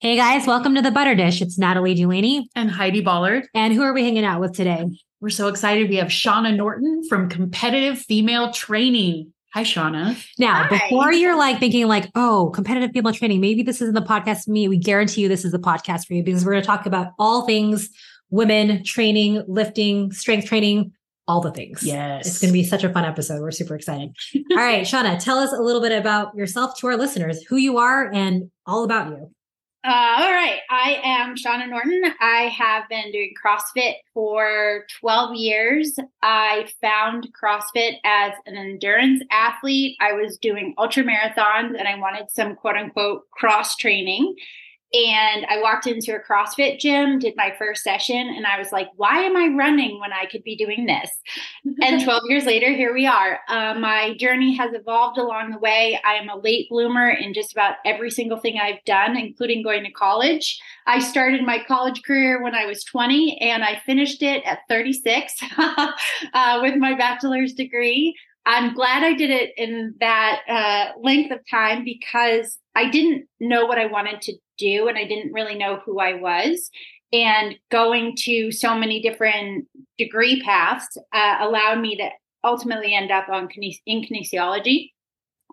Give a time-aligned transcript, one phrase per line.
[0.00, 1.42] Hey guys, welcome to the Butter Dish.
[1.42, 2.48] It's Natalie Delaney.
[2.54, 3.48] And Heidi Ballard.
[3.52, 4.84] And who are we hanging out with today?
[5.20, 5.88] We're so excited.
[5.90, 9.32] We have Shawna Norton from Competitive Female Training.
[9.54, 10.16] Hi, Shawna.
[10.38, 10.68] Now, Hi.
[10.68, 14.52] before you're like thinking like, oh, competitive female training, maybe this isn't the podcast for
[14.52, 14.68] me.
[14.68, 17.08] We guarantee you this is the podcast for you because we're going to talk about
[17.18, 17.90] all things
[18.30, 20.92] women training, lifting, strength training,
[21.26, 21.82] all the things.
[21.82, 22.24] Yes.
[22.28, 23.40] It's going to be such a fun episode.
[23.40, 24.14] We're super excited.
[24.52, 27.78] all right, Shawna, tell us a little bit about yourself to our listeners, who you
[27.78, 29.32] are and all about you.
[29.88, 30.58] Uh, all right.
[30.68, 32.02] I am Shawna Norton.
[32.20, 35.98] I have been doing CrossFit for 12 years.
[36.20, 39.96] I found CrossFit as an endurance athlete.
[39.98, 44.36] I was doing ultra marathons and I wanted some quote unquote cross training.
[44.94, 48.88] And I walked into a CrossFit gym, did my first session, and I was like,
[48.96, 51.10] why am I running when I could be doing this?
[51.82, 53.40] and 12 years later, here we are.
[53.48, 56.00] Uh, my journey has evolved along the way.
[56.06, 59.84] I am a late bloomer in just about every single thing I've done, including going
[59.84, 60.58] to college.
[60.86, 65.34] I started my college career when I was 20 and I finished it at 36
[65.58, 68.14] uh, with my bachelor's degree.
[68.46, 73.66] I'm glad I did it in that uh, length of time because I didn't know
[73.66, 76.70] what I wanted to do and I didn't really know who I was.
[77.12, 82.10] And going to so many different degree paths uh, allowed me to
[82.44, 84.92] ultimately end up on kine- in kinesiology.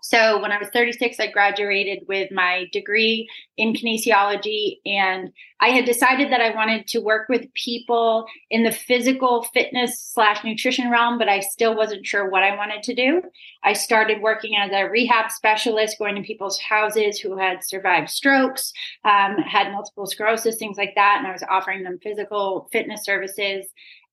[0.08, 5.84] So when I was 36, I graduated with my degree in kinesiology, and I had
[5.84, 11.18] decided that I wanted to work with people in the physical fitness slash nutrition realm,
[11.18, 13.20] but I still wasn't sure what I wanted to do.
[13.64, 18.72] I started working as a rehab specialist, going to people's houses who had survived strokes,
[19.04, 23.66] um, had multiple sclerosis, things like that, and I was offering them physical fitness services.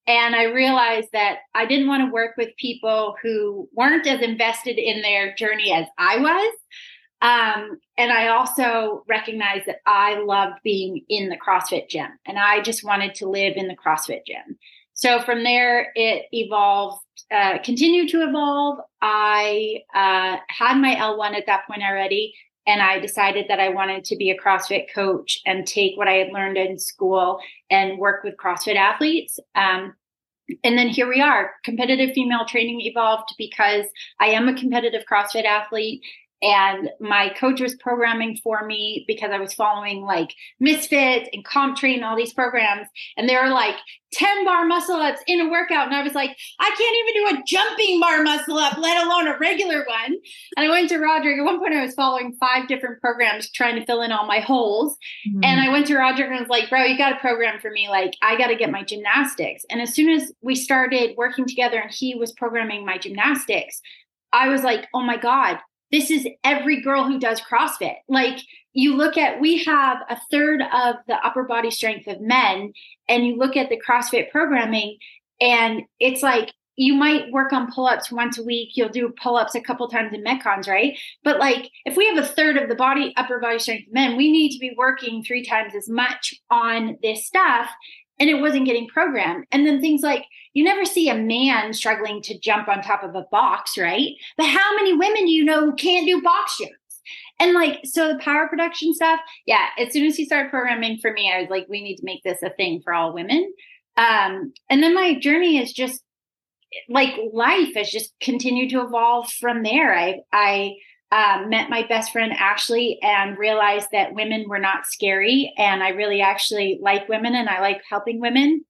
[0.05, 4.77] And I realized that I didn't want to work with people who weren't as invested
[4.77, 6.53] in their journey as I was.
[7.21, 12.61] Um, and I also recognized that I loved being in the CrossFit gym and I
[12.61, 14.57] just wanted to live in the CrossFit gym.
[14.93, 18.79] So from there, it evolved, uh, continued to evolve.
[19.01, 22.33] I uh, had my L1 at that point already.
[22.65, 26.13] And I decided that I wanted to be a CrossFit coach and take what I
[26.13, 27.39] had learned in school
[27.69, 29.39] and work with CrossFit athletes.
[29.55, 29.93] Um,
[30.63, 31.51] and then here we are.
[31.63, 33.85] Competitive female training evolved because
[34.19, 36.01] I am a competitive CrossFit athlete.
[36.43, 41.77] And my coach was programming for me because I was following like Misfits and Comp
[41.77, 42.87] Train, all these programs.
[43.15, 43.77] And they were like
[44.11, 45.87] 10 bar muscle ups in a workout.
[45.87, 49.27] And I was like, I can't even do a jumping bar muscle up, let alone
[49.27, 50.17] a regular one.
[50.57, 51.39] And I went to Roderick.
[51.39, 54.41] At one point, I was following five different programs trying to fill in all my
[54.41, 54.97] holes.
[55.27, 55.45] Mm-hmm.
[55.45, 57.87] And I went to Roderick and was like, bro, you got a program for me.
[57.87, 59.63] Like, I got to get my gymnastics.
[59.69, 63.81] And as soon as we started working together and he was programming my gymnastics,
[64.33, 65.59] I was like, oh my God,
[65.93, 67.97] this is every girl who does CrossFit.
[68.09, 68.39] Like,
[68.73, 72.73] you look at, we have a third of the upper body strength of men,
[73.07, 74.97] and you look at the CrossFit programming,
[75.39, 79.61] and it's like, you might work on pull-ups once a week you'll do pull-ups a
[79.61, 83.13] couple times in metcons right but like if we have a third of the body
[83.15, 86.97] upper body strength of men we need to be working three times as much on
[87.03, 87.69] this stuff
[88.23, 89.45] and it wasn't getting programmed.
[89.51, 90.23] And then things like
[90.53, 94.11] you never see a man struggling to jump on top of a box right?
[94.37, 97.01] But how many women do you know who can't do box jumps?
[97.39, 101.11] And like so the power production stuff yeah as soon as he started programming for
[101.11, 103.53] me i was like we need to make this a thing for all women.
[103.97, 106.01] Um and then my journey is just
[106.87, 109.93] like life has just continued to evolve from there.
[109.93, 110.75] I I
[111.13, 115.89] uh, met my best friend Ashley and realized that women were not scary, and I
[115.89, 118.65] really actually like women and I like helping women.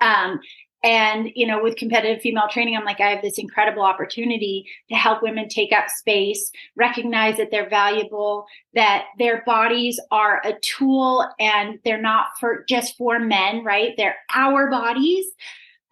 [0.00, 0.38] Um,
[0.84, 4.94] and you know, with competitive female training, I'm like, I have this incredible opportunity to
[4.94, 11.28] help women take up space, recognize that they're valuable, that their bodies are a tool,
[11.40, 13.94] and they're not for just for men, right?
[13.96, 15.26] They're our bodies.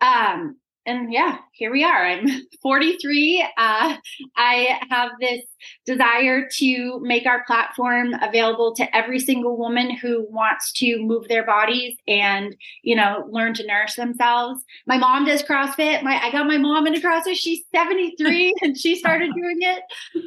[0.01, 2.06] Um, and yeah, here we are.
[2.06, 2.26] I'm
[2.62, 3.46] 43.
[3.58, 3.96] Uh,
[4.36, 5.42] I have this
[5.84, 11.44] desire to make our platform available to every single woman who wants to move their
[11.44, 14.65] bodies and, you know, learn to nourish themselves.
[14.86, 16.03] My mom does CrossFit.
[16.03, 17.36] My I got my mom into CrossFit.
[17.36, 19.83] She's 73 and she started doing it.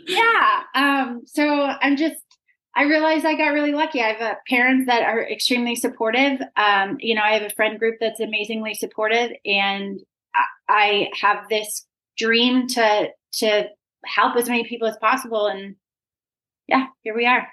[0.08, 0.62] Yeah.
[0.76, 1.46] Um, so
[1.82, 2.18] I'm just
[2.76, 4.02] I realized I got really lucky.
[4.02, 6.42] I have uh, parents that are extremely supportive.
[6.56, 10.00] Um, you know, I have a friend group that's amazingly supportive, and
[10.70, 11.86] I have this
[12.18, 13.10] dream to
[13.40, 13.66] to
[14.06, 15.48] help as many people as possible.
[15.48, 15.76] And
[16.68, 17.48] yeah, here we are.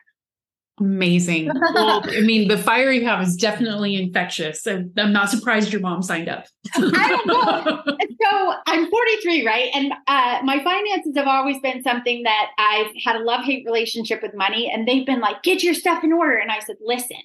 [0.81, 1.51] Amazing.
[1.75, 4.63] Well, I mean, the fire you have is definitely infectious.
[4.63, 6.47] So I'm not surprised your mom signed up.
[6.75, 7.97] I don't know.
[8.23, 9.71] So I'm 43, right?
[9.73, 14.21] And uh, my finances have always been something that I've had a love hate relationship
[14.23, 14.71] with money.
[14.71, 16.37] And they've been like, get your stuff in order.
[16.37, 17.17] And I said, listen,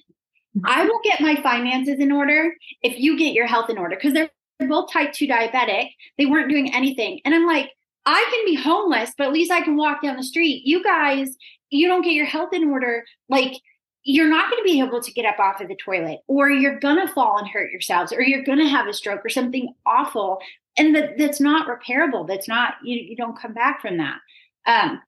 [0.64, 4.14] I will get my finances in order if you get your health in order because
[4.14, 4.30] they're
[4.60, 5.90] both type 2 diabetic.
[6.18, 7.20] They weren't doing anything.
[7.24, 7.70] And I'm like,
[8.06, 10.62] I can be homeless, but at least I can walk down the street.
[10.64, 11.36] You guys,
[11.70, 13.04] you don't get your health in order.
[13.28, 13.60] Like,
[14.04, 16.78] you're not going to be able to get up off of the toilet, or you're
[16.78, 19.74] going to fall and hurt yourselves, or you're going to have a stroke or something
[19.84, 20.38] awful.
[20.78, 22.26] And that, that's not repairable.
[22.28, 24.18] That's not, you, you don't come back from that.
[24.66, 25.02] Um,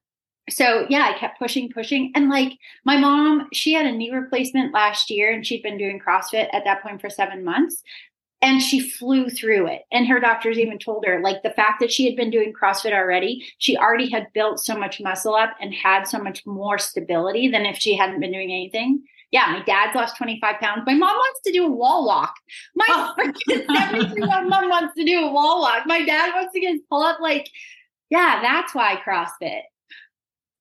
[0.49, 2.11] so yeah, I kept pushing, pushing.
[2.15, 2.53] And like
[2.83, 6.63] my mom, she had a knee replacement last year and she'd been doing CrossFit at
[6.65, 7.83] that point for seven months
[8.41, 9.81] and she flew through it.
[9.91, 12.93] And her doctors even told her, like, the fact that she had been doing CrossFit
[12.93, 17.49] already, she already had built so much muscle up and had so much more stability
[17.49, 19.03] than if she hadn't been doing anything.
[19.31, 20.83] Yeah, my dad's lost 25 pounds.
[20.85, 22.33] My mom wants to do a wall walk.
[22.75, 23.13] My oh.
[23.19, 25.85] freaking 73 mom wants to do a wall walk.
[25.85, 27.19] My dad wants to get pull up.
[27.19, 27.47] Like,
[28.09, 29.61] yeah, that's why CrossFit.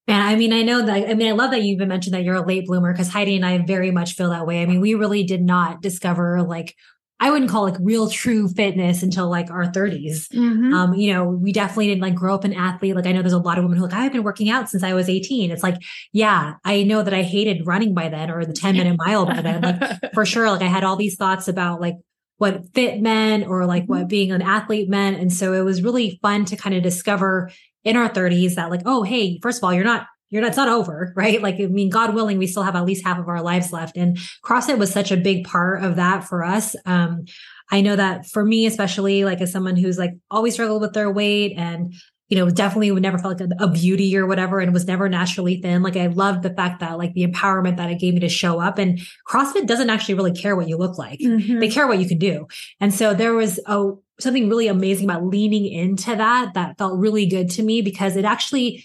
[0.07, 2.25] And I mean, I know that, I mean, I love that you even mentioned that
[2.25, 4.63] you're a late bloomer because Heidi and I very much feel that way.
[4.63, 6.75] I mean, we really did not discover like
[7.21, 10.29] I wouldn't call like real true fitness until like our 30s.
[10.29, 10.73] Mm-hmm.
[10.73, 12.95] Um, you know, we definitely didn't like grow up an athlete.
[12.95, 14.85] Like I know there's a lot of women who like, I've been working out since
[14.85, 15.51] I was 18.
[15.51, 15.83] It's like,
[16.13, 19.41] yeah, I know that I hated running by then or the 10 minute mile by
[19.41, 19.63] then.
[19.63, 20.49] Like for sure.
[20.49, 21.97] Like I had all these thoughts about like
[22.37, 23.93] what fit meant or like mm-hmm.
[23.95, 25.19] what being an athlete meant.
[25.19, 27.51] And so it was really fun to kind of discover
[27.83, 30.57] in our 30s that like, oh, hey, first of all, you're not you're not, it's
[30.57, 31.41] not over, right?
[31.41, 33.97] Like, I mean, God willing, we still have at least half of our lives left.
[33.97, 36.77] And CrossFit was such a big part of that for us.
[36.85, 37.25] Um,
[37.71, 41.11] I know that for me, especially like as someone who's like always struggled with their
[41.11, 41.95] weight and,
[42.29, 45.09] you know, definitely would never felt like a, a beauty or whatever and was never
[45.09, 45.83] naturally thin.
[45.83, 48.61] Like I loved the fact that like the empowerment that it gave me to show
[48.61, 51.21] up and CrossFit doesn't actually really care what you look like.
[51.21, 51.59] Mm-hmm.
[51.59, 52.47] They care what you can do.
[52.81, 57.25] And so there was a, something really amazing about leaning into that that felt really
[57.27, 58.85] good to me because it actually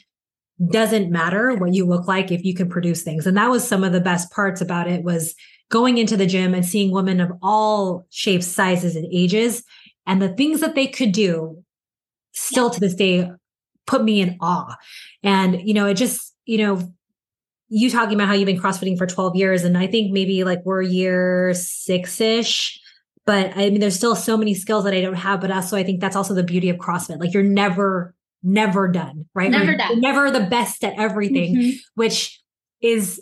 [0.72, 3.26] doesn't matter what you look like if you can produce things.
[3.26, 5.36] And that was some of the best parts about it was
[5.70, 9.64] going into the gym and seeing women of all shapes, sizes, and ages,
[10.06, 11.64] and the things that they could do
[12.34, 13.30] still to this day
[13.88, 14.76] put me in awe.
[15.24, 16.94] And, you know, it just, you know,
[17.70, 20.60] you talking about how you've been crossfitting for 12 years, and I think maybe like
[20.64, 22.80] we're year six ish.
[23.26, 25.42] But I mean, there's still so many skills that I don't have.
[25.42, 27.20] But also, I think that's also the beauty of CrossFit.
[27.20, 29.50] Like, you're never never done, right?
[29.50, 30.02] Never We're done.
[30.02, 31.78] Never the best at everything, mm-hmm.
[31.96, 32.42] which
[32.82, 33.22] is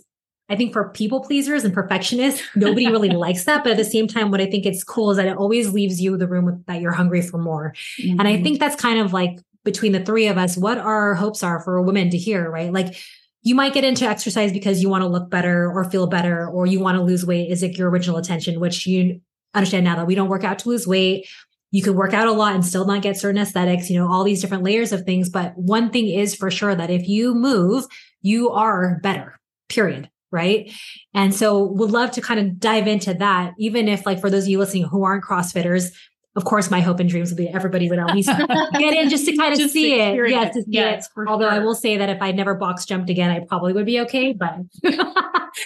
[0.50, 3.64] I think for people pleasers and perfectionists, nobody really likes that.
[3.64, 6.02] But at the same time, what I think it's cool is that it always leaves
[6.02, 7.74] you the room with, that you're hungry for more.
[8.02, 8.20] Mm-hmm.
[8.20, 8.44] And I mm-hmm.
[8.44, 11.82] think that's kind of like between the three of us, what our hopes are for
[11.82, 12.74] women to hear, right?
[12.74, 12.98] Like
[13.44, 16.66] you might get into exercise because you want to look better or feel better, or
[16.66, 17.50] you want to lose weight.
[17.50, 19.22] Is it your original intention, which you
[19.54, 21.28] understand now that we don't work out to lose weight
[21.72, 24.24] you can work out a lot and still not get certain aesthetics, you know, all
[24.24, 25.30] these different layers of things.
[25.30, 27.86] But one thing is for sure that if you move,
[28.22, 29.40] you are better,
[29.70, 30.10] period.
[30.32, 30.72] Right.
[31.14, 34.44] And so would love to kind of dive into that, even if like for those
[34.44, 35.92] of you listening who aren't CrossFitters,
[36.38, 38.30] of course, my hope and dreams would be everybody would at least
[38.78, 40.30] get in just to kind of just see it.
[40.30, 41.28] Yes, to see yes, it.
[41.28, 41.54] Although sure.
[41.54, 44.32] I will say that if I never box jumped again, I probably would be okay.
[44.32, 44.60] But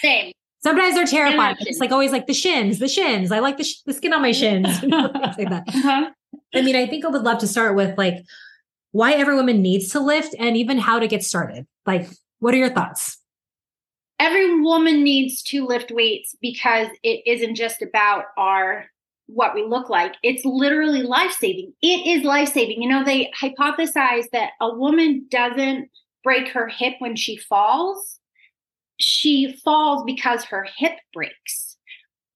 [0.02, 0.34] same.
[0.66, 1.58] Sometimes they're terrifying.
[1.60, 3.32] It's like always like the shins, the shins.
[3.32, 4.66] I like the, sh- the skin on my shins.
[4.84, 5.64] like that.
[5.68, 6.10] Uh-huh.
[6.56, 8.16] I mean, I think I would love to start with like
[8.92, 11.68] why every woman needs to lift and even how to get started.
[11.86, 12.10] Like,
[12.40, 13.20] what are your thoughts?
[14.20, 18.86] Every woman needs to lift weights because it isn't just about our
[19.28, 20.16] what we look like.
[20.24, 21.74] It's literally life saving.
[21.84, 22.82] It is life saving.
[22.82, 25.92] You know, they hypothesize that a woman doesn't
[26.24, 28.20] break her hip when she falls
[28.98, 31.78] she falls because her hip breaks.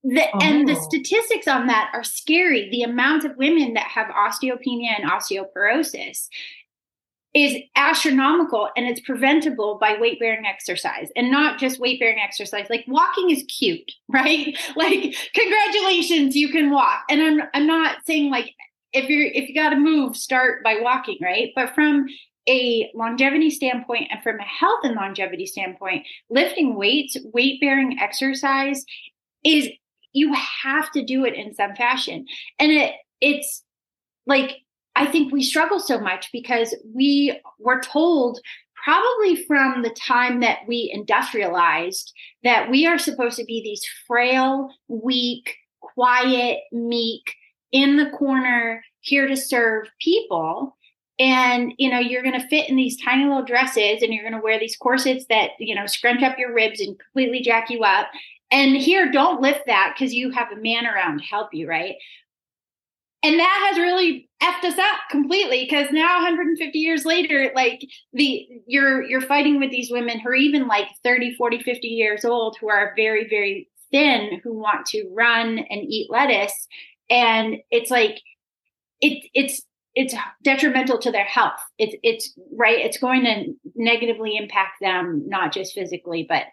[0.04, 0.40] The, oh.
[0.42, 0.82] And the oh.
[0.82, 2.70] statistics on that are scary.
[2.70, 6.28] The amount of women that have osteopenia and osteoporosis
[7.36, 12.66] is astronomical and it's preventable by weight bearing exercise and not just weight bearing exercise
[12.72, 18.32] like walking is cute right like congratulations you can walk and i'm i'm not saying
[18.32, 18.52] like
[18.94, 22.08] if you're if you got to move start by walking right but from
[22.50, 28.84] a longevity standpoint and from a health and longevity standpoint, lifting weights, weight bearing exercise
[29.46, 29.70] is
[30.14, 32.26] you have to do it in some fashion.
[32.58, 33.64] And it it's
[34.26, 34.58] like
[34.96, 38.40] I think we struggle so much because we were told
[38.84, 42.12] probably from the time that we industrialized
[42.44, 47.36] that we are supposed to be these frail, weak, quiet, meek,
[47.72, 50.76] in the corner, here to serve people
[51.20, 54.34] and you know you're going to fit in these tiny little dresses and you're going
[54.34, 57.84] to wear these corsets that you know scrunch up your ribs and completely jack you
[57.84, 58.08] up.
[58.52, 61.96] And here don't lift that because you have a man around to help you right?
[63.22, 68.48] And that has really effed us up completely because now 150 years later like the
[68.66, 72.56] you're you're fighting with these women who are even like 30 40 50 years old
[72.62, 76.68] who are very very thin who want to run and eat lettuce.
[77.10, 78.22] And it's like
[79.02, 79.62] it it's
[79.96, 81.60] it's detrimental to their health.
[81.78, 82.80] It's it's right.
[82.80, 86.44] It's going to negatively impact them, not just physically, but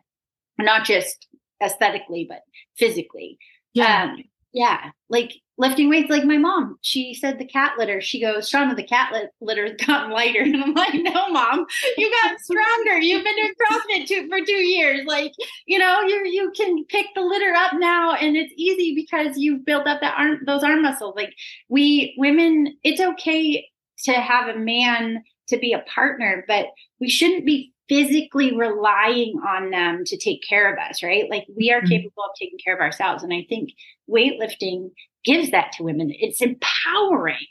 [0.58, 1.26] not just
[1.62, 2.40] aesthetically, but
[2.76, 3.38] physically.
[3.74, 4.04] Yeah.
[4.04, 4.24] Um,
[4.56, 4.92] yeah.
[5.10, 6.78] Like lifting weights like my mom.
[6.80, 8.00] She said the cat litter.
[8.00, 10.40] She goes, Shawna, the cat litter's gotten lighter.
[10.40, 11.66] And I'm like, no, mom,
[11.98, 12.96] you got stronger.
[12.98, 15.04] You've been doing CrossFit two, for two years.
[15.06, 15.32] Like,
[15.66, 19.66] you know, you you can pick the litter up now and it's easy because you've
[19.66, 21.14] built up that arm those arm muscles.
[21.14, 21.34] Like
[21.68, 23.68] we women, it's okay
[24.04, 29.70] to have a man to be a partner, but we shouldn't be physically relying on
[29.70, 31.30] them to take care of us, right?
[31.30, 31.88] Like we are mm-hmm.
[31.88, 33.22] capable of taking care of ourselves.
[33.22, 33.70] And I think
[34.10, 34.90] weightlifting
[35.24, 36.12] gives that to women.
[36.18, 37.46] It's empowering.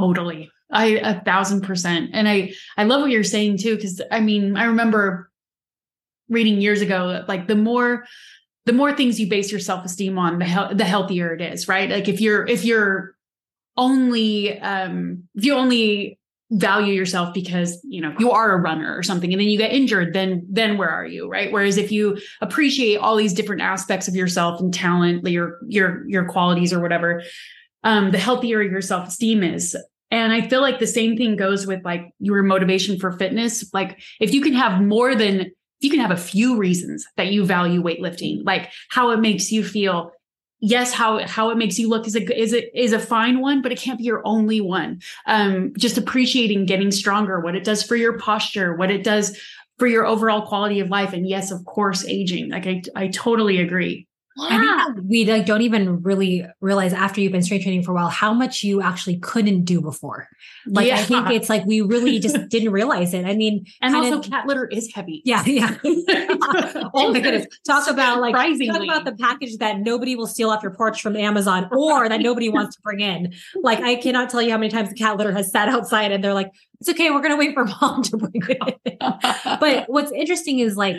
[0.00, 0.50] Totally.
[0.70, 2.10] I a thousand percent.
[2.12, 5.30] And I I love what you're saying too, because I mean, I remember
[6.28, 8.06] reading years ago, like the more
[8.66, 11.90] the more things you base your self-esteem on, the he- the healthier it is, right?
[11.90, 13.14] Like if you're if you're
[13.76, 16.18] only um if you only
[16.50, 19.72] value yourself because you know you are a runner or something and then you get
[19.72, 21.50] injured then then where are you right?
[21.50, 26.26] Whereas if you appreciate all these different aspects of yourself and talent your your your
[26.26, 27.22] qualities or whatever
[27.82, 29.76] um the healthier your self-esteem is.
[30.10, 33.72] And i feel like the same thing goes with like your motivation for fitness.
[33.72, 37.44] Like if you can have more than you can have a few reasons that you
[37.44, 40.12] value weightlifting like how it makes you feel
[40.64, 43.60] yes how how it makes you look is a is a is a fine one
[43.60, 45.00] but it can't be your only one.
[45.26, 49.38] Um just appreciating getting stronger what it does for your posture what it does
[49.78, 51.12] for your overall quality of life.
[51.12, 52.50] And yes of course aging.
[52.50, 54.86] Like i i totally agree yeah.
[54.88, 57.94] I think we like don't even really realize after you've been strength training for a
[57.94, 60.28] while how much you actually couldn't do before.
[60.66, 60.96] Like yeah.
[60.96, 63.26] I think it's like we really just didn't realize it.
[63.26, 65.22] I mean, and also of, cat litter is heavy.
[65.24, 65.76] Yeah, yeah.
[65.84, 67.46] oh my goodness!
[67.64, 71.16] Talk about like talk about the package that nobody will steal off your porch from
[71.16, 73.32] Amazon or that nobody wants to bring in.
[73.54, 76.24] Like I cannot tell you how many times the cat litter has sat outside and
[76.24, 76.50] they're like,
[76.80, 78.98] "It's okay, we're gonna wait for mom to bring it." In.
[79.60, 80.96] but what's interesting is like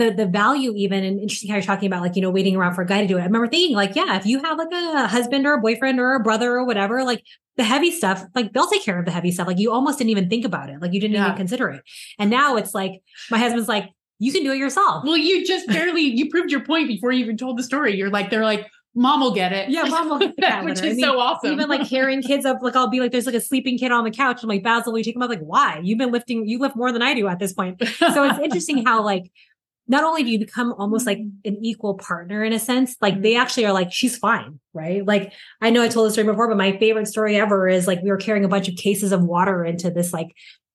[0.00, 2.74] the the value even and interesting how you're talking about like you know waiting around
[2.74, 3.20] for a guy to do it.
[3.20, 6.14] I remember thinking like yeah, if you have like a husband or a boyfriend or
[6.14, 7.22] a brother or whatever, like
[7.56, 9.46] the heavy stuff, like they'll take care of the heavy stuff.
[9.46, 11.26] Like you almost didn't even think about it, like you didn't yeah.
[11.26, 11.82] even consider it.
[12.18, 15.04] And now it's like my husband's like you can do it yourself.
[15.04, 17.96] Well, you just barely you proved your point before you even told the story.
[17.96, 19.70] You're like they're like mom will get it.
[19.70, 20.64] Yeah, mom will get it.
[20.64, 21.52] Which is I mean, so awesome.
[21.52, 24.04] Even like carrying kids up, like I'll be like, there's like a sleeping kid on
[24.04, 24.42] the couch.
[24.42, 25.30] I'm like, Basil, will you take him up?
[25.30, 25.80] Like, why?
[25.82, 27.82] You've been lifting, you lift more than I do at this point.
[27.98, 29.30] So it's interesting how like
[29.90, 31.48] not only do you become almost like mm-hmm.
[31.48, 35.04] an equal partner in a sense, like they actually are like, she's fine, right?
[35.04, 38.00] Like I know I told this story before, but my favorite story ever is like
[38.00, 40.28] we were carrying a bunch of cases of water into this like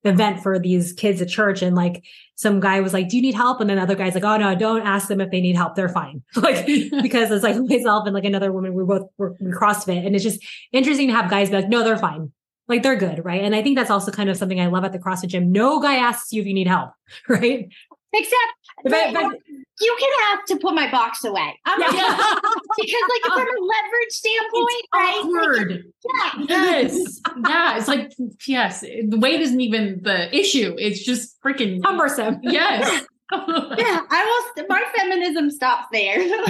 [0.03, 2.03] event for these kids at church and like
[2.35, 3.61] some guy was like do you need help?
[3.61, 5.75] And then other guys like oh no don't ask them if they need help.
[5.75, 6.21] They're fine.
[6.35, 6.65] Like
[7.01, 10.25] because it's like myself and like another woman we both were in crossfit and it's
[10.25, 12.33] just interesting to have guys be like no they're fine.
[12.67, 13.41] Like they're good right?
[13.41, 15.53] And i think that's also kind of something i love at the crossfit gym.
[15.53, 16.91] No guy asks you if you need help
[17.29, 17.69] right
[18.17, 19.39] Except but, but,
[19.81, 21.59] you can have to put my box away.
[21.65, 21.87] I'm yeah.
[21.87, 22.41] like,
[22.77, 25.21] because like from a leverage standpoint, it's right?
[25.23, 25.71] Awkward.
[25.71, 26.81] Like, yeah.
[26.81, 27.21] Yes.
[27.47, 27.77] yeah.
[27.77, 28.13] It's like
[28.47, 28.81] yes.
[28.81, 30.75] The weight isn't even the issue.
[30.77, 32.39] It's just freaking cumbersome.
[32.41, 33.05] Yes.
[33.31, 34.65] yeah, I will.
[34.69, 36.19] My feminism stops there.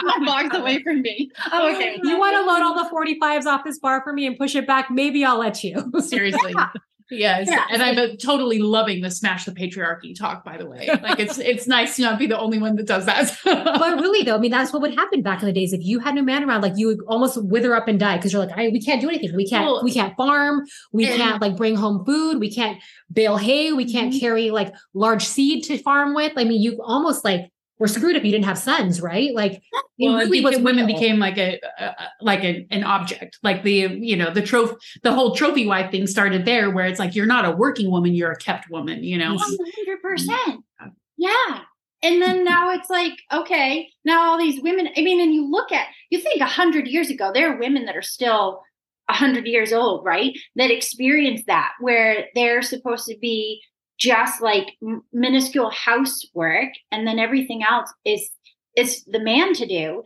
[0.00, 1.30] my box away from me.
[1.52, 2.00] Oh, okay.
[2.02, 4.66] You want to load all the 45s off this bar for me and push it
[4.66, 4.90] back?
[4.90, 5.92] Maybe I'll let you.
[6.00, 6.52] Seriously.
[6.56, 6.70] Yeah.
[7.10, 7.48] Yes.
[7.48, 7.64] Yeah.
[7.70, 10.88] And I'm totally loving the smash the patriarchy talk, by the way.
[11.06, 13.36] Like it's it's nice to not be the only one that does that.
[13.44, 15.72] but really though, I mean, that's what would happen back in the days.
[15.72, 18.32] If you had no man around, like you would almost wither up and die because
[18.32, 19.36] you're like, I, we can't do anything.
[19.36, 20.64] We can't, well, we can't farm.
[20.92, 22.40] We and, can't like bring home food.
[22.40, 22.82] We can't
[23.12, 23.72] bale hay.
[23.72, 24.18] We can't mm-hmm.
[24.18, 26.32] carry like large seed to farm with.
[26.36, 29.34] I mean, you almost like we're screwed if you didn't have sons, right?
[29.34, 29.62] Like,
[29.98, 34.16] well, really became, women became like a, a like a, an object, like the you
[34.16, 37.44] know the trophy, the whole trophy wife thing started there, where it's like you're not
[37.44, 39.34] a working woman, you're a kept woman, you know.
[39.34, 40.88] One hundred percent, mm-hmm.
[41.16, 41.60] yeah.
[42.02, 42.44] And then mm-hmm.
[42.44, 44.88] now it's like, okay, now all these women.
[44.96, 47.86] I mean, and you look at, you think a hundred years ago, there are women
[47.86, 48.62] that are still
[49.08, 50.36] a hundred years old, right?
[50.56, 53.62] That experience that, where they're supposed to be
[53.98, 54.76] just like
[55.12, 58.30] minuscule housework and then everything else is
[58.76, 60.02] is the man to do.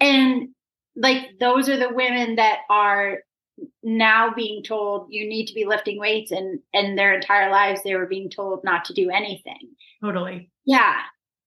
[0.00, 0.48] And
[0.96, 3.18] like those are the women that are
[3.82, 7.94] now being told you need to be lifting weights and and their entire lives they
[7.94, 9.70] were being told not to do anything.
[10.02, 10.50] Totally.
[10.64, 11.00] Yeah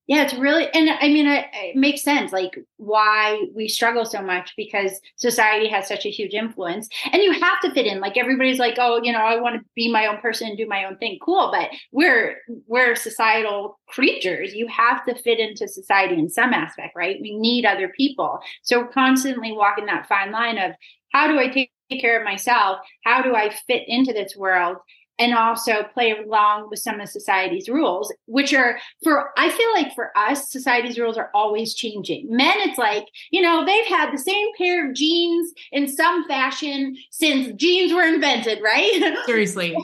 [0.08, 1.46] yeah it's really and i mean it,
[1.76, 6.88] makes sense like why we struggle so much because society has such a huge influence
[7.12, 9.64] and you have to fit in like everybody's like oh you know i want to
[9.76, 11.18] be my own person and do my own thing.
[11.22, 12.36] Cool but we're
[12.66, 14.54] we're societal creatures.
[14.54, 17.18] You have to fit into society in some aspect right?
[17.20, 18.40] We need other people.
[18.62, 20.72] So we're constantly walking that fine line of
[21.12, 22.78] how do i take care of myself?
[23.04, 24.78] How do i fit into this world
[25.18, 29.94] and also play along with some of society's rules, which are for, I feel like
[29.94, 32.26] for us, society's rules are always changing.
[32.30, 36.96] Men, it's like, you know, they've had the same pair of jeans in some fashion
[37.10, 39.16] since jeans were invented, right?
[39.26, 39.76] Seriously.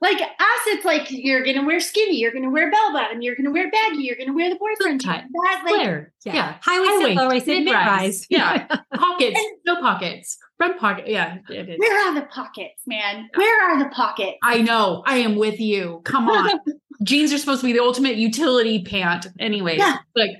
[0.00, 3.50] Like us, it's like you're gonna wear skinny, you're gonna wear bell bottom, you're gonna
[3.50, 6.12] wear baggy, you're gonna wear the boyfriend cut, that like Flare.
[6.24, 6.54] yeah, yeah.
[6.62, 11.38] high waisted, low waisted, mid rise, yeah, pockets, no pockets, front pocket, yeah.
[11.48, 13.28] Where are the pockets, man?
[13.34, 14.38] Where are the pockets?
[14.42, 16.00] I know, I am with you.
[16.04, 16.50] Come on,
[17.02, 19.78] jeans are supposed to be the ultimate utility pant, anyways.
[19.78, 19.98] Yeah.
[20.16, 20.30] Like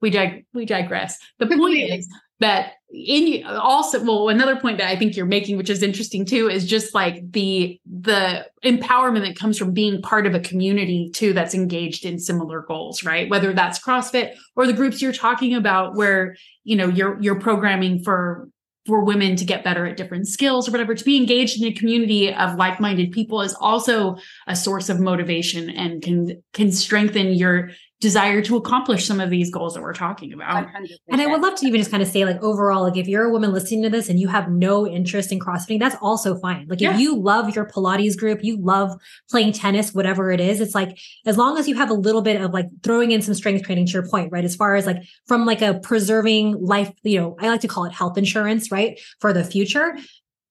[0.00, 1.18] we dig- we digress.
[1.38, 2.08] The point is
[2.40, 6.48] that in also well another point that i think you're making which is interesting too
[6.48, 11.32] is just like the the empowerment that comes from being part of a community too
[11.32, 13.30] that's engaged in similar goals right?
[13.30, 18.02] Whether that's crossfit or the groups you're talking about where you know you're you're programming
[18.02, 18.48] for
[18.86, 20.94] for women to get better at different skills or whatever.
[20.94, 24.16] To be engaged in a community of like-minded people is also
[24.46, 29.50] a source of motivation and can can strengthen your desire to accomplish some of these
[29.50, 30.66] goals that we're talking about.
[30.66, 30.96] 100%.
[31.08, 33.24] And I would love to even just kind of say, like, overall, like, if you're
[33.24, 36.66] a woman listening to this and you have no interest in CrossFitting, that's also fine.
[36.68, 36.92] Like, yeah.
[36.92, 38.92] if you love your Pilates group, you love
[39.30, 42.40] playing tennis, whatever it is, it's like, as long as you have a little bit
[42.40, 44.44] of like throwing in some strength training to your point, right?
[44.44, 47.86] As far as like from like a preserving life, you know, I like to call
[47.86, 49.00] it health insurance, right?
[49.20, 49.96] For the future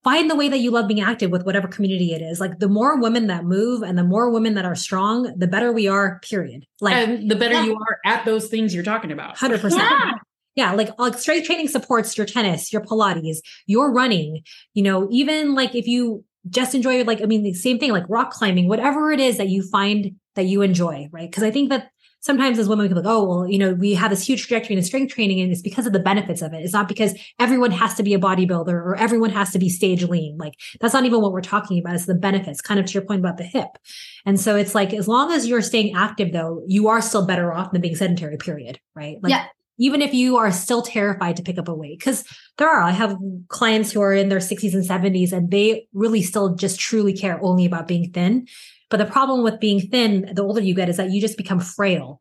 [0.06, 2.40] find the way that you love being active with whatever community it is.
[2.40, 5.74] Like the more women that move and the more women that are strong, the better
[5.74, 6.66] we are, period.
[6.80, 7.66] Like and the better yeah.
[7.66, 9.36] you are at those things you're talking about.
[9.36, 9.72] 100%.
[9.72, 10.12] Yeah.
[10.56, 14.42] Yeah, like like strength training supports your tennis, your Pilates, your running.
[14.74, 18.06] You know, even like if you just enjoy like I mean the same thing like
[18.08, 21.30] rock climbing, whatever it is that you find that you enjoy, right?
[21.30, 21.90] Because I think that
[22.25, 24.48] sometimes as women we can be like, oh, well, you know, we have this huge
[24.48, 26.63] trajectory in strength training and it's because of the benefits of it.
[26.63, 30.04] It's not because everyone has to be a bodybuilder or everyone has to be stage
[30.04, 30.36] lean.
[30.36, 31.93] Like that's not even what we're talking about.
[31.93, 33.78] It's the benefits, kind of to your point about the hip.
[34.26, 37.54] And so it's like, as long as you're staying active though, you are still better
[37.54, 38.80] off than being sedentary, period.
[38.95, 39.17] Right.
[39.21, 39.45] Like, yeah
[39.78, 42.23] even if you are still terrified to pick up a weight because
[42.58, 43.17] there are i have
[43.50, 47.38] clients who are in their 60s and 70s and they really still just truly care
[47.43, 48.47] only about being thin
[48.89, 51.60] but the problem with being thin, the older you get, is that you just become
[51.60, 52.19] frail.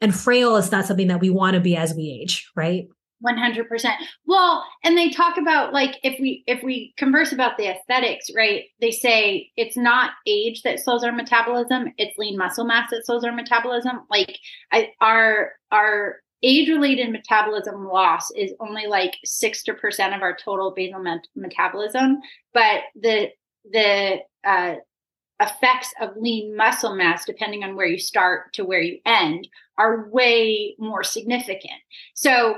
[0.00, 2.86] And frail is not something that we want to be as we age, right?
[3.24, 3.66] 100%
[4.26, 8.66] well and they talk about like if we if we converse about the aesthetics right
[8.80, 13.24] they say it's not age that slows our metabolism it's lean muscle mass that slows
[13.24, 14.38] our metabolism like
[14.70, 21.00] I, our our age related metabolism loss is only like 6% of our total basal
[21.00, 22.18] met- metabolism
[22.54, 23.30] but the
[23.72, 24.76] the uh,
[25.40, 30.08] effects of lean muscle mass, depending on where you start to where you end, are
[30.10, 31.80] way more significant.
[32.14, 32.56] So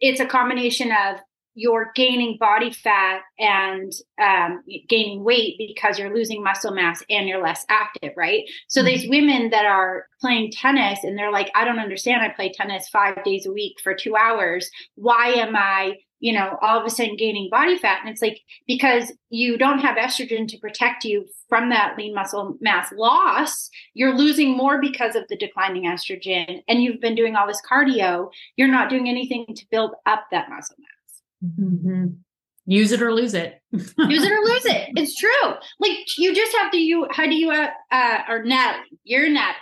[0.00, 1.20] it's a combination of
[1.54, 3.92] you're gaining body fat and
[4.22, 8.44] um, gaining weight because you're losing muscle mass and you're less active, right?
[8.68, 8.86] So mm-hmm.
[8.86, 12.22] these women that are playing tennis and they're like, I don't understand.
[12.22, 14.70] I play tennis five days a week for two hours.
[14.94, 18.00] Why am I you know, all of a sudden gaining body fat.
[18.00, 22.56] And it's like because you don't have estrogen to protect you from that lean muscle
[22.60, 26.62] mass loss, you're losing more because of the declining estrogen.
[26.68, 30.48] And you've been doing all this cardio, you're not doing anything to build up that
[30.50, 31.50] muscle mass.
[31.58, 32.06] Mm-hmm.
[32.66, 33.60] Use it or lose it.
[33.72, 34.90] Use it or lose it.
[34.96, 35.54] It's true.
[35.80, 36.78] Like you just have to.
[36.78, 39.00] You how do you uh, uh or Natalie?
[39.02, 39.56] You're Natalie.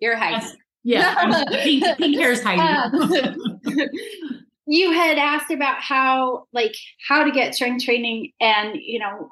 [0.00, 0.44] You're Heidi.
[0.44, 0.56] Yes.
[0.82, 2.62] Yeah, pink, pink hair's Heidi.
[2.62, 3.86] Uh,
[4.68, 6.74] you had asked about how like
[7.08, 9.30] how to get strength training and you know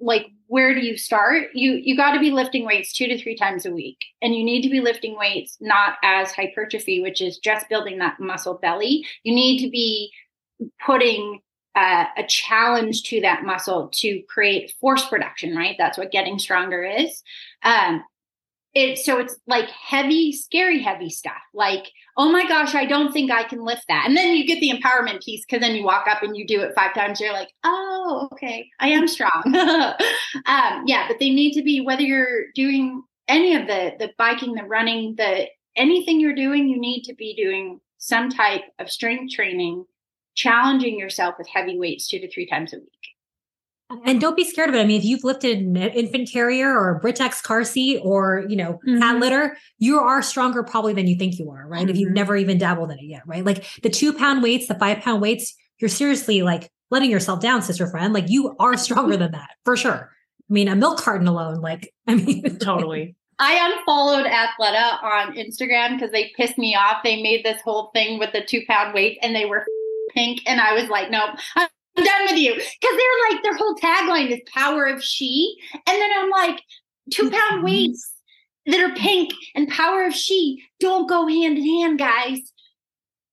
[0.00, 1.48] like where do you start?
[1.52, 4.42] You you got to be lifting weights two to three times a week and you
[4.44, 9.04] need to be lifting weights not as hypertrophy which is just building that muscle belly.
[9.24, 10.10] You need to be
[10.84, 11.40] putting
[11.74, 15.76] uh, a challenge to that muscle to create force production right?
[15.78, 17.22] That's what getting stronger is.
[17.62, 18.02] Um,
[18.74, 21.32] it so it's like heavy scary heavy stuff.
[21.54, 24.04] Like oh my gosh i don't think i can lift that.
[24.06, 26.60] And then you get the empowerment piece because then you walk up and you do
[26.60, 29.42] it five times you're like oh okay i am strong.
[30.46, 34.54] Um, yeah but they need to be whether you're doing any of the the biking
[34.54, 39.34] the running the anything you're doing you need to be doing some type of strength
[39.34, 39.84] training
[40.34, 43.11] challenging yourself with heavy weights two to three times a week
[44.04, 44.80] And don't be scared of it.
[44.80, 48.56] I mean, if you've lifted an infant carrier or a Britax car seat or, you
[48.56, 48.98] know, mm-hmm.
[48.98, 51.82] cat litter, you are stronger probably than you think you are, right?
[51.82, 51.90] Mm-hmm.
[51.90, 52.14] If you've mm-hmm.
[52.14, 53.44] never even dabbled in it yet, right?
[53.44, 57.62] Like the two pound weights, the five pound weights, you're seriously like letting yourself down,
[57.62, 58.12] sister friend.
[58.12, 60.10] Like you are stronger than that for sure.
[60.50, 63.16] I mean, a milk carton alone, like, I mean, totally.
[63.38, 66.98] I unfollowed Athleta on Instagram because they pissed me off.
[67.02, 69.66] They made this whole thing with the two pound weight and they were
[70.14, 70.42] pink.
[70.46, 72.54] And I was like, nope, I'm done with you.
[72.54, 75.56] Because they're like, their whole tagline is power of she.
[75.74, 76.60] And then I'm like,
[77.12, 78.12] two pound weights
[78.66, 82.38] that are pink and power of she don't go hand in hand, guys.